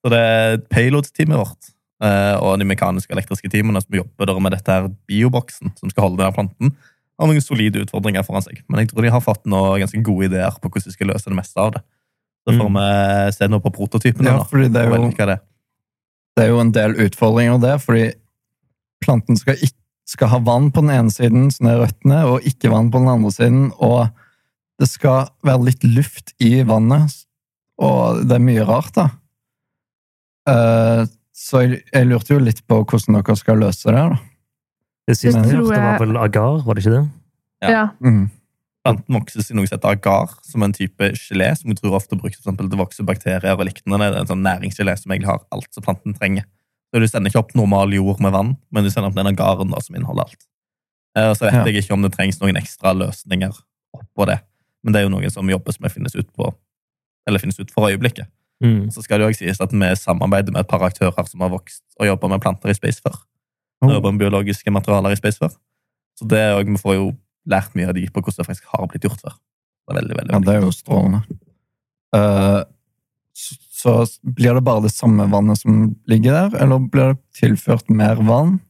[0.04, 1.73] Så det er payload-teamet vårt eh,
[2.04, 6.08] og de mekaniske og elektriske teamene som jobber der med dette her bioboksen som skal
[6.08, 6.74] holde denne planten,
[7.20, 8.60] har noen solide utfordringer foran seg.
[8.68, 11.30] Men jeg tror de har fått noen ganske gode ideer på hvordan de skal løse
[11.30, 11.84] det meste av det.
[12.44, 12.86] Så får vi
[13.38, 14.34] se noe på prototypene.
[14.34, 15.38] Ja, fordi det er jo det
[16.34, 18.08] det er jo en del utfordringer der, fordi
[19.04, 22.72] planten skal, ikke, skal ha vann på den ene siden, som er røttene, og ikke
[22.72, 24.08] vann på den andre siden, og
[24.82, 27.20] det skal være litt luft i vannet,
[27.78, 29.06] og det er mye rart, da.
[30.50, 34.18] Eh, så jeg, jeg lurte jo litt på hvordan dere skal løse det, da.
[35.08, 37.04] Det siste jeg hørte, var vel agar, var det ikke det?
[37.64, 37.70] Ja.
[37.74, 37.84] Ja.
[38.04, 38.30] Mm.
[38.84, 41.96] Planten vokses i noe som heter agar, som er en type gelé som vi tror
[41.98, 43.98] ofte brukes for eksempel, til å vokse bakterier og lignende.
[44.12, 46.44] Det er en sånn næringsgelé som egentlig har alt som planten trenger.
[46.92, 49.72] Så Du sender ikke opp normal jord med vann, men du sender opp den agaren
[49.72, 50.44] da, som inneholder alt.
[51.16, 51.64] Eh, Og så vet Ja.
[51.64, 53.52] jeg ikke om det trengs noen ekstra løsninger
[53.96, 54.38] oppå det,
[54.84, 56.54] men det er jo noe som jobbes med finnes ut på
[57.26, 58.28] eller finnes ut for øyeblikket.
[58.62, 58.90] Mm.
[58.94, 61.82] Så skal det også sies at vi samarbeider med et par aktører som har vokst
[61.98, 63.16] og jobba med planter i space før.
[63.82, 63.90] Oh.
[63.92, 65.52] jobber med biologiske materialer i space før.
[66.18, 68.86] Så det også- vi får jo lært mye av de på hvordan det faktisk har
[68.86, 69.34] blitt gjort før.
[69.34, 71.22] Det er veldig, veldig, veldig Ja, det er jo strålende.
[72.14, 72.62] Uh,
[73.34, 73.56] så,
[74.06, 78.14] så blir det bare det samme vannet som ligger der, eller blir det tilført mer
[78.22, 78.60] vann?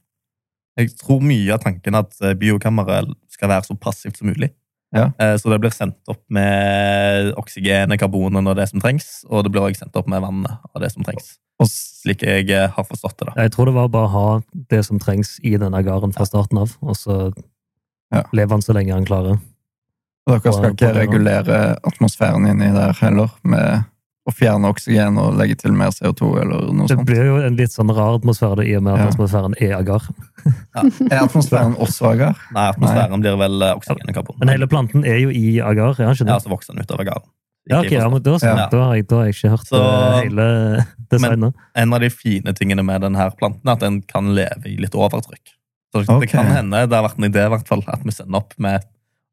[0.76, 4.50] Jeg tror mye av tanken at eh, biokammeret skal være så passivt som mulig.
[4.94, 5.08] Ja.
[5.18, 9.52] Eh, Så det blir sendt opp med oksygenet, karbonen og det som trengs, og det
[9.52, 11.36] blir også sendt opp med vannet og det som trengs.
[11.60, 13.26] Og Slik jeg eh, har forstått det.
[13.30, 13.42] da.
[13.42, 14.28] Jeg tror det var bare å ha
[14.70, 17.32] det som trengs i denne garen fra starten av, og så
[18.12, 18.22] Ja.
[18.32, 19.38] lever han så lenge han klarer.
[20.26, 23.84] Dere skal ikke regulere atmosfæren inni der heller, med
[24.24, 27.06] å fjerne oksygen og legge til mer CO2 eller noe Det sånt?
[27.10, 29.08] blir jo en litt sånn rar atmosfære i og med at Ja.
[29.12, 30.02] atmosfæren er agar.
[31.12, 32.38] Er atmosfæren også agar?
[32.54, 34.38] Nei, atmosfæren blir vel eh, oksygen og karbon.
[34.40, 37.22] Men hele planten er jo i agar, ikke Ja, så vokser den av agar.
[37.68, 38.58] Ja, ok, ja, men da, sånn.
[38.58, 38.66] Ja.
[38.68, 41.54] da, har jeg, da har jeg ikke hørt Så- eh, hele designet.
[41.74, 44.92] En av de fine tingene med denne planten er at den kan leve i litt
[44.92, 45.52] overtrykk.
[45.94, 46.26] Så det okay.
[46.28, 48.82] kan hende, det har vært en idé i hvert fall, at vi sender opp med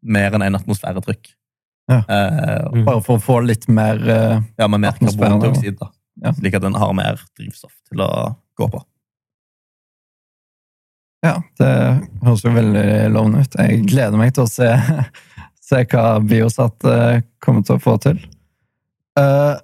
[0.03, 1.31] mer enn en atmosfæretrykk.
[1.91, 2.01] Ja.
[2.07, 2.85] Uh, Mm.
[2.87, 5.89] Bare for å få litt mer uh, ja, med mer karbondioksid, da.
[6.23, 6.31] Ja.
[6.37, 8.09] Slik at den har mer drivstoff til å
[8.59, 8.79] gå på.
[11.21, 11.71] Ja, det
[12.23, 13.57] høres jo veldig lovende ut.
[13.59, 14.69] Jeg gleder meg til å se,
[15.67, 18.21] se hva Biosat eh, kommer til å få til.
[19.19, 19.59] Eh,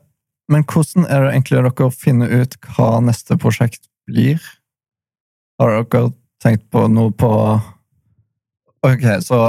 [0.54, 4.44] men hvordan er det egentlig dere finner ut hva neste prosjekt blir?
[5.58, 6.12] Har dere
[6.44, 7.32] tenkt på noe på
[8.86, 9.40] Ok, så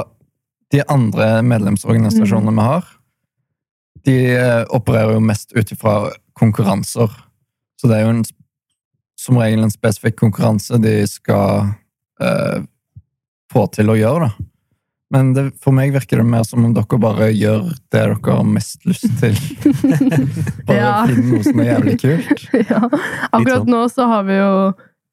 [0.73, 2.89] de andre medlemsorganisasjonene vi har,
[4.09, 5.95] de eh, opererer jo mest ut ifra
[6.39, 7.13] konkurranser.
[7.81, 8.25] Så det er jo en,
[9.19, 11.73] som regel en spesifikk konkurranse de skal
[12.23, 12.61] eh,
[13.53, 14.49] få til å gjøre, da.
[15.09, 18.45] Men det, for meg virker det mer som om dere bare gjør det dere har
[18.45, 19.39] mest lyst til.
[20.69, 20.91] bare Ja.
[21.09, 22.43] finne noe som er jævlig kult.
[22.75, 22.83] ja.
[23.31, 23.73] Akkurat sånn.
[23.73, 24.51] nå så har vi jo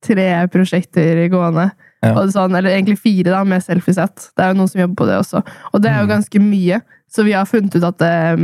[0.04, 1.70] tre prosjekter gående.
[2.06, 2.26] Ja.
[2.32, 4.30] Sånn, eller egentlig fire, da, med selfiesett.
[4.36, 5.41] Det er jo noen som jobber på det også.
[5.74, 6.13] Og det er jo Mm.
[6.15, 8.36] ganske mye, så vi har funnet ut at eh,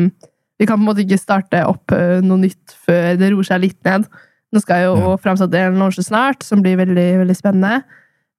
[0.60, 3.62] vi kan på en måte ikke starte opp eh, noe nytt før det roer seg
[3.62, 4.06] litt ned.
[4.54, 5.16] Nå skal jo Ja.
[5.18, 7.84] framsette en launche snart, som blir veldig, veldig spennende.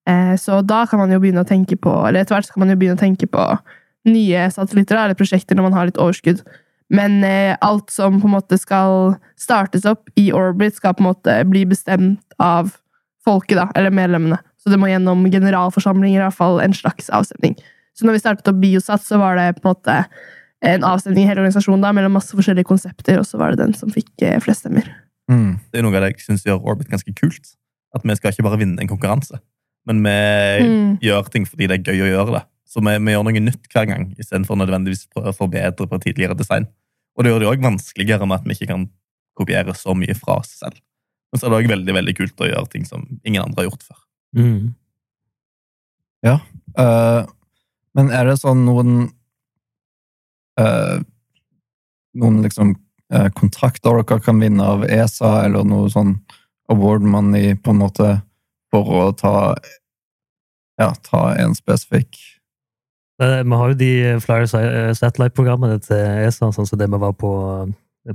[0.07, 2.71] Eh, så da kan man jo begynne å tenke på eller etter hvert kan man
[2.71, 3.59] jo begynne å tenke på
[4.05, 6.43] nye satellitter eller prosjekter når man har litt overskudd.
[6.91, 11.15] Men eh, alt som på en måte skal startes opp i orbit, skal på en
[11.15, 12.75] måte bli bestemt av
[13.25, 14.39] folket, da, eller medlemmene.
[14.63, 17.57] Så det må gjennom generalforsamlinger, i hvert fall en slags avstemning.
[17.99, 19.97] Så når vi startet opp Biosat, så var det på en måte
[20.63, 23.75] en avstemning i hele organisasjonen da, mellom masse forskjellige konsepter, og så var det den
[23.75, 24.87] som fikk eh, flest stemmer.
[25.31, 25.57] Mm.
[25.73, 27.57] Det er noe av det jeg syns gjør Orbit ganske kult.
[27.93, 29.41] At vi skal ikke bare vinne en konkurranse,
[29.91, 30.15] men vi
[30.63, 30.99] Mm.
[31.03, 32.45] gjør ting fordi det er gøy å gjøre det.
[32.71, 36.39] Så vi, vi gjør noe nytt hver gang, istedenfor nødvendigvis prøve å forbedre på tidligere
[36.39, 36.69] design.
[37.19, 38.87] Og det gjør det òg vanskeligere med at vi ikke kan
[39.37, 40.79] kopiere så mye fra oss selv.
[41.33, 43.69] Men så er det òg veldig veldig kult å gjøre ting som ingen andre har
[43.71, 43.99] gjort før.
[44.37, 44.73] Mm.
[46.25, 47.25] Eh,
[47.93, 48.93] men er det sånn noen
[50.61, 51.01] uh,
[52.17, 52.75] Noen liksom
[53.13, 56.15] uh, kontrakter dere kan vinne av ESA, eller noe sånn
[56.73, 58.11] award money, på en måte,
[58.73, 59.35] for å ta
[60.81, 62.17] Ja, ta en spesifikk
[63.23, 64.47] Eh, Vi har jo de Flyer
[64.95, 67.33] Satellite-programmene til ESA, sånn som det vi var på,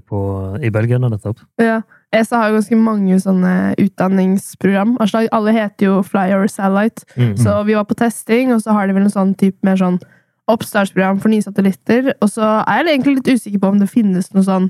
[0.10, 0.22] på
[0.62, 1.44] i Belgia nettopp.
[1.62, 1.82] Ja.
[2.16, 4.96] ESA har jo ganske mange sånne utdanningsprogram.
[5.04, 7.04] Altså, alle heter jo Flyer or Satellite.
[7.18, 7.34] Mm.
[7.38, 10.00] Så vi var på testing, og så har de vel en sånn type mer sånn
[10.48, 12.14] oppstartsprogram for nye satellitter.
[12.24, 14.70] Og så er jeg egentlig litt usikker på om det finnes noe sånn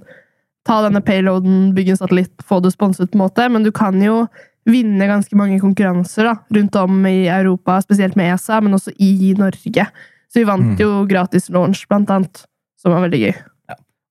[0.68, 3.46] ta denne payloaden, bygge en satellitt, få det sponset, på en måte.
[3.54, 4.26] Men du kan jo
[4.68, 9.32] vinne ganske mange konkurranser da, rundt om i Europa, spesielt med ESA, men også i
[9.38, 9.86] Norge.
[10.28, 10.80] Så vi vant Mm.
[10.82, 12.44] jo gratis launch, blant annet,
[12.76, 13.36] som var veldig gøy.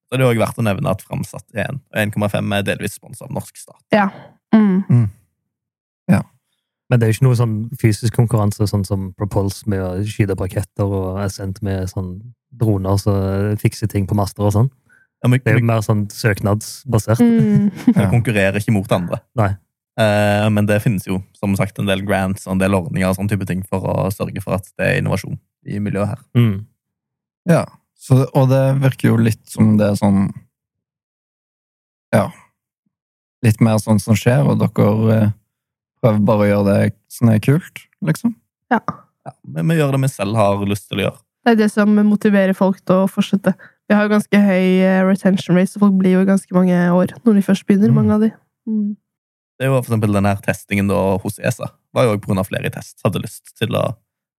[0.07, 3.27] Så det er òg verdt å nevne at Framsatt 1 og 1,5 er delvis sponsa
[3.27, 3.83] av norsk stat.
[3.95, 4.11] Ja.
[4.55, 5.09] Mm.
[6.87, 10.37] Men det er jo ikke noe sånn fysisk konkurranse, sånn som Propulse med å skyte
[10.39, 12.13] braketter raketter og Ascent med sånn
[12.55, 14.69] droner som fikser ting på master og sånn.
[15.25, 17.19] Ja, men, Det er jo mer sånn søknadsbasert.
[17.19, 17.71] Mm.
[18.15, 19.19] konkurrerer ikke mot andre.
[19.39, 19.51] Nei.
[19.99, 23.17] Eh, men det finnes jo som sagt en del grants og en del ordninger og
[23.19, 26.23] sånn type ting for å sørge for at det er innovasjon i miljøet her.
[26.39, 26.57] Mm.
[27.51, 27.65] Ja,
[27.97, 30.29] så, og det virker jo litt som det er sånn
[32.15, 32.29] Ja.
[33.45, 35.33] Litt mer sånn som skjer, og dere eh,
[36.01, 38.35] prøver bare å gjøre det som er kult, liksom.
[38.73, 38.81] Ja.
[39.27, 41.21] Ja, men vi gjør det vi selv har lyst til å gjøre.
[41.47, 43.53] Det er det som motiverer folk til å fortsette.
[43.87, 46.79] Vi har jo ganske høy eh, retention rate, så folk blir jo i ganske mange
[46.95, 47.93] år når de først begynner.
[47.93, 47.99] Mm.
[48.01, 48.31] mange av de.
[48.67, 48.95] Mm.
[49.57, 51.71] Det er jo for eksempel den her testingen da hos ESA.
[51.95, 52.99] var jo grunn av flere i test.
[53.05, 53.85] Hadde lyst til å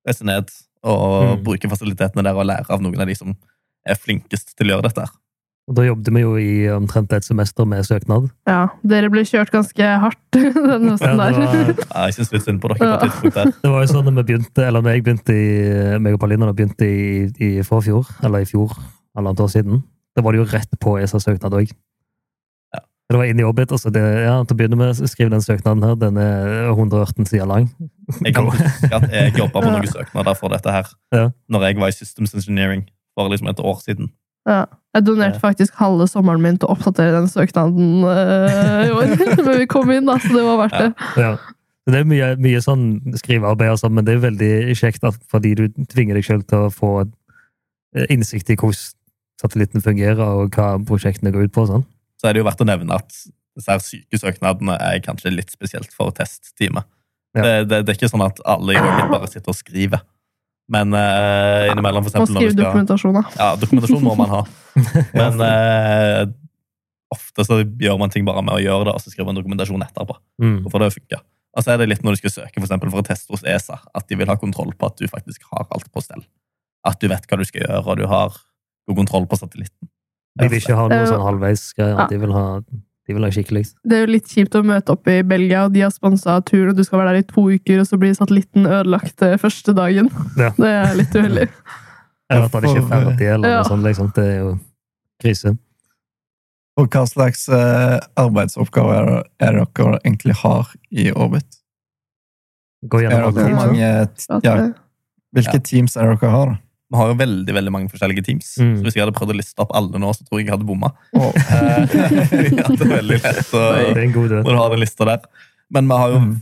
[0.07, 0.51] reise ned
[0.83, 1.43] og Mm.
[1.43, 3.35] bruke fasilitetene der og lære av noen av de som
[3.87, 5.01] er flinkest til å gjøre dette.
[5.07, 5.09] her.
[5.69, 8.29] Og da jobbet vi jo i omtrent et semester med søknad.
[8.47, 10.53] Ja, dere ble kjørt ganske hardt den
[10.89, 11.75] høsten Ja, der.
[11.75, 12.97] Ja, jeg syns litt synd på dere på Ja.
[13.03, 13.51] tidspunkt der.
[13.63, 16.45] Det var jo sånn når vi begynte, eller når jeg begynte i meg og Paulina
[16.47, 18.71] da begynte i, i forfjor, eller i fjor,
[19.17, 19.83] halvannet år siden,
[20.15, 21.71] da var det jo rett på ESA-søknad òg.
[23.07, 25.43] Det var inn i Orbit, og så det, ja, til å begynne med, skriv den
[25.43, 27.69] søknaden her, den er 118 sider lang.
[28.19, 31.29] Jeg kan huske at jeg jobba på noen søknader for dette her Ja.
[31.47, 32.83] når jeg var i Systems Engineering
[33.15, 34.11] for liksom et år siden.
[34.47, 34.65] Ja.
[34.95, 39.15] Jeg donerte faktisk halve sommeren min til å oppdatere den søknaden øh, i år.
[39.45, 40.91] Men vi kom inn, da, så det var verdt det.
[41.15, 41.31] Ja.
[41.31, 41.91] ja.
[41.93, 42.87] det er mye, mye sånn
[43.19, 46.71] skrivearbeid, sånn, men det er veldig kjekt at, fordi du tvinger deg selv til å
[46.73, 48.95] få eh, innsikt i hvordan
[49.39, 51.63] satellitten fungerer, og hva prosjektene går ut på.
[51.63, 51.85] og Sånn.
[52.17, 53.13] Så er det jo verdt å nevne at
[53.57, 56.87] disse her syke søknadene er kanskje litt spesielt for testteamet.
[57.37, 57.43] Ja.
[57.43, 60.03] Det, det, det er ikke sånn at alle i Rocket bare sitter og skriver.
[60.71, 63.23] Men uh, innimellom, for eksempel når skriver dokumentasjon, da.
[63.39, 64.41] Ja, dokumentasjon må man ha.
[65.19, 66.23] Men uh,
[67.13, 69.85] ofte så gjør man ting bare med å gjøre det, og så skriver man dokumentasjon
[69.85, 70.17] etterpå.
[70.43, 70.57] Mm.
[70.65, 71.23] Hvorfor det funker.
[71.57, 73.45] Og så er det litt når du skal søke for, eksempel, for å teste hos
[73.47, 76.25] ESA, at de vil ha kontroll på at du faktisk har alt på stell.
[76.85, 78.35] At du vet hva du skal gjøre, og du har
[78.87, 79.89] god kontroll på satellitten.
[80.37, 81.97] De vil ikke ha noe sånn halvveisgreier.
[81.97, 82.07] ja.
[82.11, 82.45] De vil ha
[83.07, 83.61] de vil ha skikkelig.
[83.87, 86.73] Det er jo litt kjipt å møte opp i Belgia, og de har sponsa turen,
[86.73, 89.71] og du skal være der i to uker, og så blir satellitten ødelagt eh, første
[89.77, 90.09] dagen.
[90.35, 90.49] Ja.
[90.59, 91.45] Det er litt uheldig.
[92.27, 93.61] Eller at han ikke er ferdig, eller Ja.
[93.61, 93.85] noe sånt.
[93.87, 94.09] Liksom.
[94.17, 94.49] Det er jo
[95.23, 95.53] krise.
[96.77, 101.47] Og hva slags uh, arbeidsoppgaver er det, er det dere egentlig har i Orbit?
[102.91, 103.63] Gå Er gjennom dere alle teams.
[103.63, 104.57] mange, At, ja,
[105.33, 106.59] hvilke teams er det dere har, da?
[106.87, 108.53] Vi har jo veldig veldig mange forskjellige teams.
[108.63, 108.77] Mm.
[108.79, 110.67] Så Hvis jeg hadde prøvd å liste opp alle nå, så tror jeg jeg hadde
[110.69, 110.93] bomma.
[111.17, 114.51] Eh, det er veldig lett å, Det en god når død.
[114.51, 115.25] du har den lista der.
[115.75, 116.35] Men vi har jo Mm.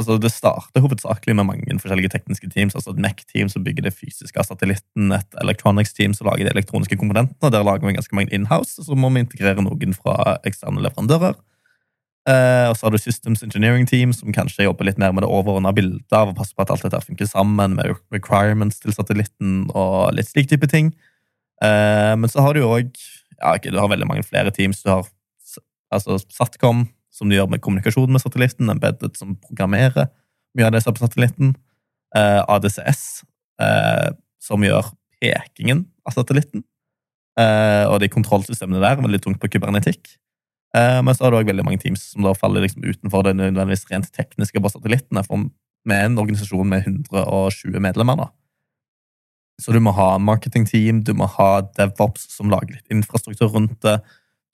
[0.00, 2.74] altså Det starter hovedsakelig med mange forskjellige tekniske teams.
[2.74, 6.96] altså Et MEC-team som bygger det fysiske av satellitten, et electronics-team som lager de elektroniske
[6.96, 7.50] komponentene.
[7.52, 11.36] Der lager vi ganske mange in-house, så må vi integrere noen fra eksterne leverandører.
[12.22, 15.30] Eh, og så har du Systems Engineering Team, som kanskje jobber litt mer med det
[15.32, 19.64] overordna bildet av å passe på at alt dette funker sammen, med requirements til satellitten
[19.74, 20.92] og litt slik type ting.
[21.64, 22.92] Eh, men så har du òg
[23.42, 24.84] ja, du har veldig mange flere teams.
[24.84, 25.08] Du har
[25.90, 30.12] altså Satcom, som du gjør med kommunikasjon med satellitten, Embedded, som programmerer
[30.54, 31.54] mye av det som er på satellitten,
[32.14, 33.24] eh, ADCS,
[34.42, 34.88] som gjør
[35.22, 36.64] pekingen av satellitten,
[37.38, 40.16] og de kontrollsystemene der, veldig tungt på kybernetikk.
[40.76, 43.34] Eh, men så har du òg veldig mange teams som da faller liksom utenfor det
[43.38, 45.24] nødvendigvis rent tekniske på satellittene.
[45.26, 45.48] For
[45.88, 48.30] vi er en organisasjon med 120 medlemmer da.
[49.62, 53.98] Så du må ha marketingteam, du må ha DevOps som lager litt infrastruktur rundt det.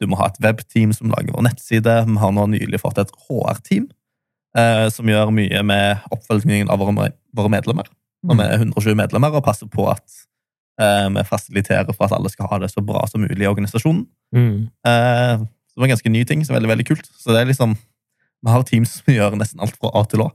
[0.02, 1.94] Du må ha et webteam som lager vår nettside.
[2.06, 3.88] Vi har nå nylig fått et HR-team
[4.58, 7.88] eh, som gjør mye med oppfølgingen av våre, våre medlemmer.
[8.26, 10.04] Når vi er 120 medlemmer og passer på at
[10.82, 14.04] eh, vi fasiliterer for at alle skal ha det så bra som mulig i organisasjonen.
[14.34, 14.68] Mm.
[14.86, 15.46] Eh,
[15.78, 17.06] det var en ganske ny ting, så veldig, veldig kult.
[17.14, 17.76] Så det er liksom,
[18.42, 20.32] Vi har teams som gjør nesten alt fra A til Å.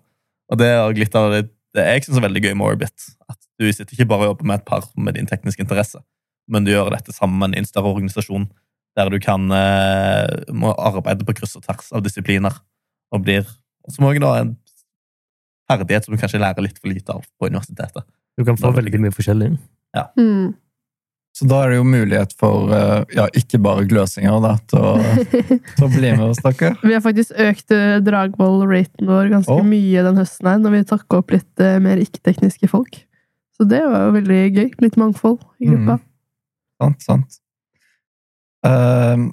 [0.52, 1.42] Og det er litt av det,
[1.76, 3.08] det jeg syns er veldig gøy med Orbit.
[3.28, 6.00] At du sitter ikke bare og jobber med et par med din tekniske interesse,
[6.48, 8.48] men du gjør dette sammen i en større organisasjon
[8.96, 12.56] der du kan eh, må arbeide på kryss og tvers av disipliner.
[13.12, 13.44] Og blir
[13.92, 14.56] som også da en
[15.70, 18.08] ferdighet som du kanskje lærer litt for lite av på universitetet.
[18.38, 19.52] Du kan få veldig mye forskjellig.
[20.18, 20.54] mm.
[21.34, 24.92] Så da er det jo mulighet for eh, ja, ikke bare gløsinger da, til å,
[25.80, 26.76] til å bli med oss, dere.
[26.84, 29.64] Vi har faktisk økt eh, Dragvoll-raten vår ganske oh.
[29.66, 33.00] mye den høsten her, når vi takka opp litt eh, mer ikke-tekniske folk.
[33.58, 34.68] Så det var jo veldig gøy.
[34.86, 35.98] Litt mangfold i gruppa.
[36.82, 37.40] Sant, sant.
[38.66, 39.30] Uh,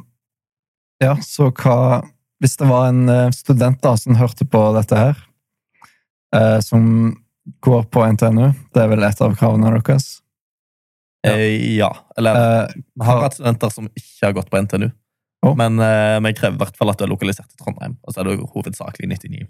[1.00, 2.00] ja, så hva
[2.42, 5.20] Hvis det var en student da som hørte på dette her,
[6.36, 7.12] uh, som
[7.64, 10.19] går på NTNU, det er vel et av kravene deres?
[11.26, 11.34] Ja.
[11.36, 11.90] ja.
[12.18, 14.90] Eller Eh, Vi har hatt studenter som ikke har gått på NTNU.
[15.46, 15.56] Oh.
[15.56, 17.96] Men eh, vi krever i hvert fall at du er lokalisert i Trondheim.
[18.04, 19.46] Og så er det jo hovedsakelig 99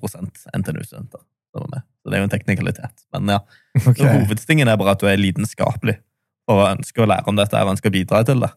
[0.54, 1.22] NTNU-studenter.
[1.22, 1.82] er.
[1.82, 3.06] Så det er jo en teknikalitet.
[3.14, 3.40] Men ja,
[3.90, 3.98] ok.
[3.98, 5.98] hovedstingen er bare at du er lidenskapelig
[6.50, 8.50] og ønsker å lære om dette og ønsker å bidra til det.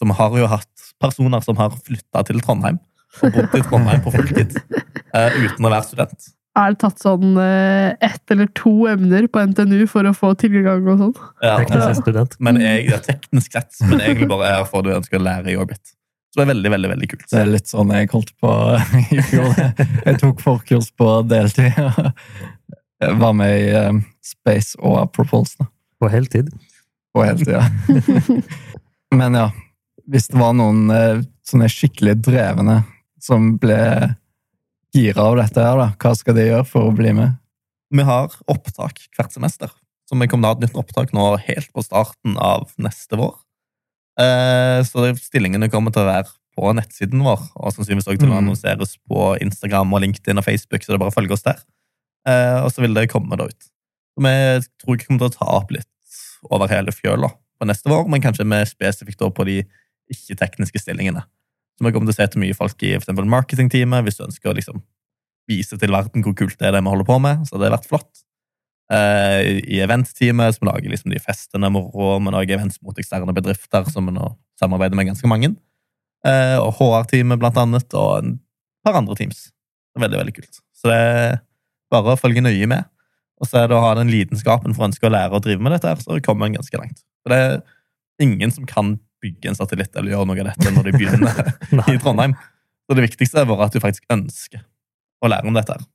[0.00, 2.80] Så vi har jo hatt personer som har flytta til Trondheim
[3.22, 4.56] og bodd i Trondheim på fulltid
[5.16, 6.30] eh, uten å være student.
[6.54, 10.84] Er det tatt sånn eh, ett eller to emner på NTNU for å få tilgang
[10.86, 11.14] og sånn?
[11.42, 12.36] Ja, Teknisk student.
[12.38, 15.24] men jeg, det er teknisk sett, men egentlig bare er for at du ønsker å
[15.26, 15.82] lære i Orbit.
[16.30, 17.26] Så det er veldig, veldig, veldig kult.
[17.30, 18.52] Det er litt sånn jeg holdt på
[19.14, 19.50] i fjor.
[20.06, 21.74] Jeg tok forkurs på deltid.
[23.02, 25.56] Jeg var med i eh, Space og Apropos.
[26.02, 26.48] På heltid.
[27.14, 27.54] på heltid.
[27.54, 27.66] Ja.
[29.18, 29.48] Men ja,
[30.10, 32.80] hvis det var noen eh, sånne skikkelig drevne
[33.22, 33.78] som ble
[34.94, 37.34] gira av dette her, da, hva skal de gjøre for å bli med?
[37.94, 39.72] Vi har opptak hvert semester.
[40.08, 43.16] Så vi kommer til å ha et nytt opptak nå helt på starten av neste
[43.18, 43.34] vår.
[44.20, 48.34] Eh, Så stillingene kommer til å være på nettsiden vår, og sannsynligvis også til å
[48.34, 48.42] Mm.
[48.44, 51.58] annonseres på Instagram og LinkedIn og Facebook, så det er bare å følge oss der.
[52.26, 53.62] Eh, Og så vil det komme da ut.
[54.14, 55.86] Så vi tror ikke kommer til å ta opp litt
[56.50, 59.64] over hele fjøla på neste vår, men kanskje mer spesifikt på de
[60.12, 61.24] ikke-tekniske stillingene.
[61.74, 64.52] Så jeg kommer til å se til mye folk i for marketingteamet, hvis du ønsker
[64.52, 64.82] å liksom
[65.50, 67.42] vise til verden hvor kult det er det vi holder på med.
[67.48, 68.24] Så det har vært flott.
[68.92, 73.86] Uh, I eventteamet, som lager liksom de festene moro, men òg events mot eksterne bedrifter,
[73.90, 75.54] som vi nå samarbeider med ganske mange.
[76.24, 78.36] Uh, og HR-teamet, blant annet, og en
[78.86, 79.48] par andre teams.
[79.92, 80.60] Det er veldig, veldig kult.
[80.76, 81.38] Så det er
[81.92, 82.90] bare å følge nøye med.
[83.42, 85.64] Og så er det å ha den lidenskapen for å ønske å lære å drive
[85.64, 87.02] med dette, her, så kommer en ganske langt.
[87.24, 87.58] For det er
[88.24, 88.94] ingen som kan
[89.24, 92.36] bygge en satellitt eller gjøre noe av dette når de begynner i Trondheim.
[92.84, 94.64] Så det viktigste er bare at du faktisk ønsker
[95.24, 95.76] å lære om dette.
[95.76, 95.86] her.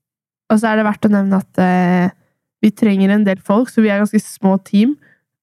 [0.50, 2.16] Og så er det verdt å nevne at eh,
[2.64, 4.96] vi trenger en del folk, så vi er ganske små team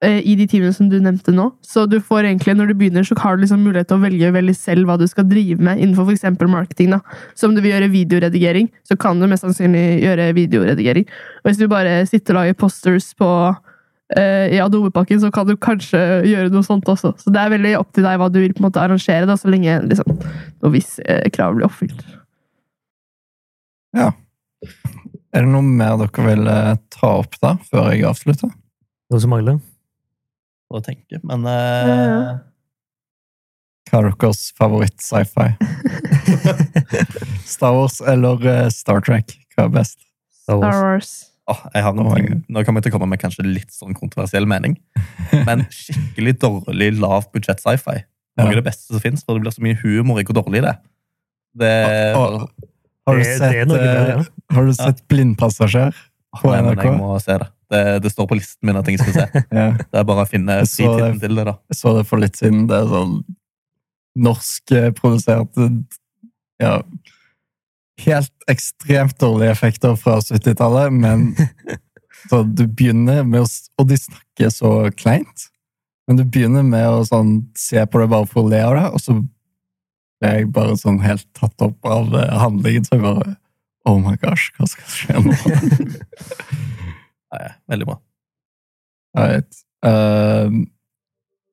[0.04, 1.48] eh, i de teamene som du nevnte nå.
[1.64, 4.32] Så du får egentlig, når du begynner, så har du liksom mulighet til å velge
[4.34, 6.26] veldig selv hva du skal drive med innenfor f.eks.
[6.42, 6.96] marketing.
[6.96, 7.22] da.
[7.38, 11.06] Så om du vil gjøre videoredigering, så kan du mest sannsynlig gjøre videoredigering.
[11.44, 13.30] Og hvis du bare sitter og lager posters på
[14.54, 15.98] i Adobe-pakken, så kan du kanskje
[16.30, 17.10] gjøre noe sånt også.
[17.18, 19.34] Så det er veldig opp til deg hva du vil på en måte arrangere, da,
[19.40, 20.12] så lenge liksom,
[20.62, 22.04] noen visse eh, krav blir oppfylt.
[23.96, 24.12] Ja.
[25.34, 28.52] Er det noe mer dere vil eh, ta opp da, før jeg avslutter?
[29.10, 29.58] Noe som mangler?
[30.70, 32.20] Å tenke, men Ja, ja.
[32.20, 32.36] eh,
[33.90, 35.50] Hva er deres favoritt-sci-fi?
[37.56, 39.36] Star Wars eller eh, Star Trek?
[39.54, 39.98] Hva er best?
[40.42, 41.12] Star Star Wars.
[41.48, 42.40] Åh, jeg har noen Oh ting.
[42.50, 44.76] Nå kommer jeg til å komme med kanskje litt sånn kontroversiell mening,
[45.46, 48.00] men skikkelig dårlig lav budsjett sci-fi.
[48.36, 48.58] Noe av Ja.
[48.60, 50.80] det beste som fins, for det blir så mye humor i hvor dårlig det er.
[51.56, 51.70] Det
[52.18, 52.50] Og-
[53.06, 54.24] Har du Det, det sett, er noe eh, ja.
[54.56, 55.94] har du sett Blindpassasjer?
[56.36, 56.82] på Nei, men NRK?
[56.84, 57.46] jeg må se det.
[57.70, 58.02] det.
[58.02, 59.26] Det står på listen min at jeg skal se.
[59.56, 59.70] Ja.
[59.78, 61.54] Det er bare å finne fritiden til det, da.
[61.70, 62.66] Jeg så det for litt siden.
[62.68, 63.14] Det er sånn
[64.16, 65.56] norskprodusert
[66.60, 66.80] Ja.
[68.04, 71.30] Helt ekstremt dårlige effekter fra 70-tallet, men
[72.30, 73.46] så du begynner med å
[73.80, 75.48] Og de snakker så kleint.
[76.06, 78.84] Men du begynner med å sånn, se på det bare for å le av det,
[78.94, 79.16] og så
[80.20, 82.86] ble jeg bare sånn helt tatt opp av eh, handlingen.
[82.86, 83.36] Så jeg bare
[83.86, 85.34] Oh my gosh, hva skal skje nå?
[87.32, 88.00] Nei, veldig bra.
[89.16, 89.60] Right.
[89.86, 90.50] Uh,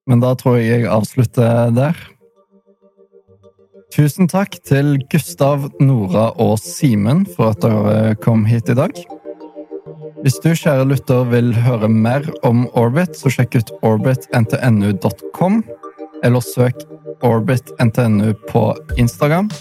[0.09, 1.99] men da tror jeg jeg avslutter der.
[3.93, 8.97] Tusen takk til Gustav, Nora og Simen for at dere kom hit i dag.
[10.23, 15.59] Hvis du, kjære lytter, vil høre mer om Orbit, så sjekk ut orbitntnu.com,
[16.25, 16.81] eller søk
[17.21, 18.63] orbitntnu på
[18.97, 19.51] Instagram.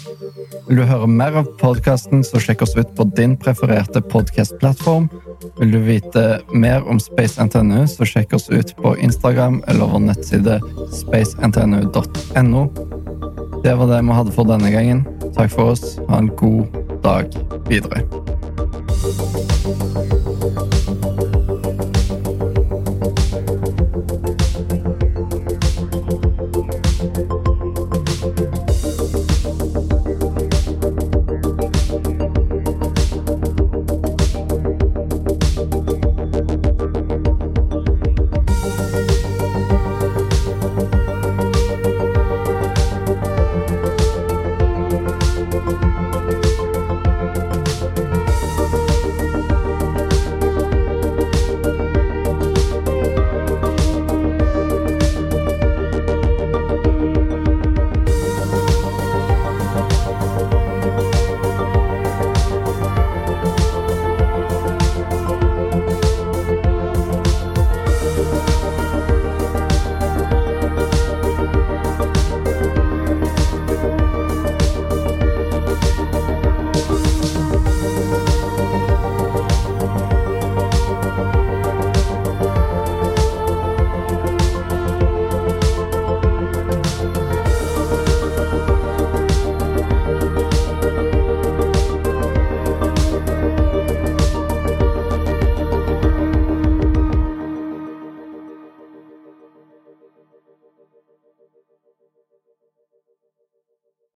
[0.65, 5.11] Vil du høre mer av podkasten, så sjekk oss ut på din prefererte podkastplattform.
[5.59, 6.25] Vil du vite
[6.55, 10.57] mer om Space NTNU, så sjekk oss ut på Instagram eller vår nettside
[11.03, 12.65] spacentnu.no.
[13.63, 15.05] Det var det vi hadde for denne gangen.
[15.37, 15.95] Takk for oss.
[16.09, 16.65] Ha en god
[17.03, 17.31] dag
[17.69, 18.03] videre.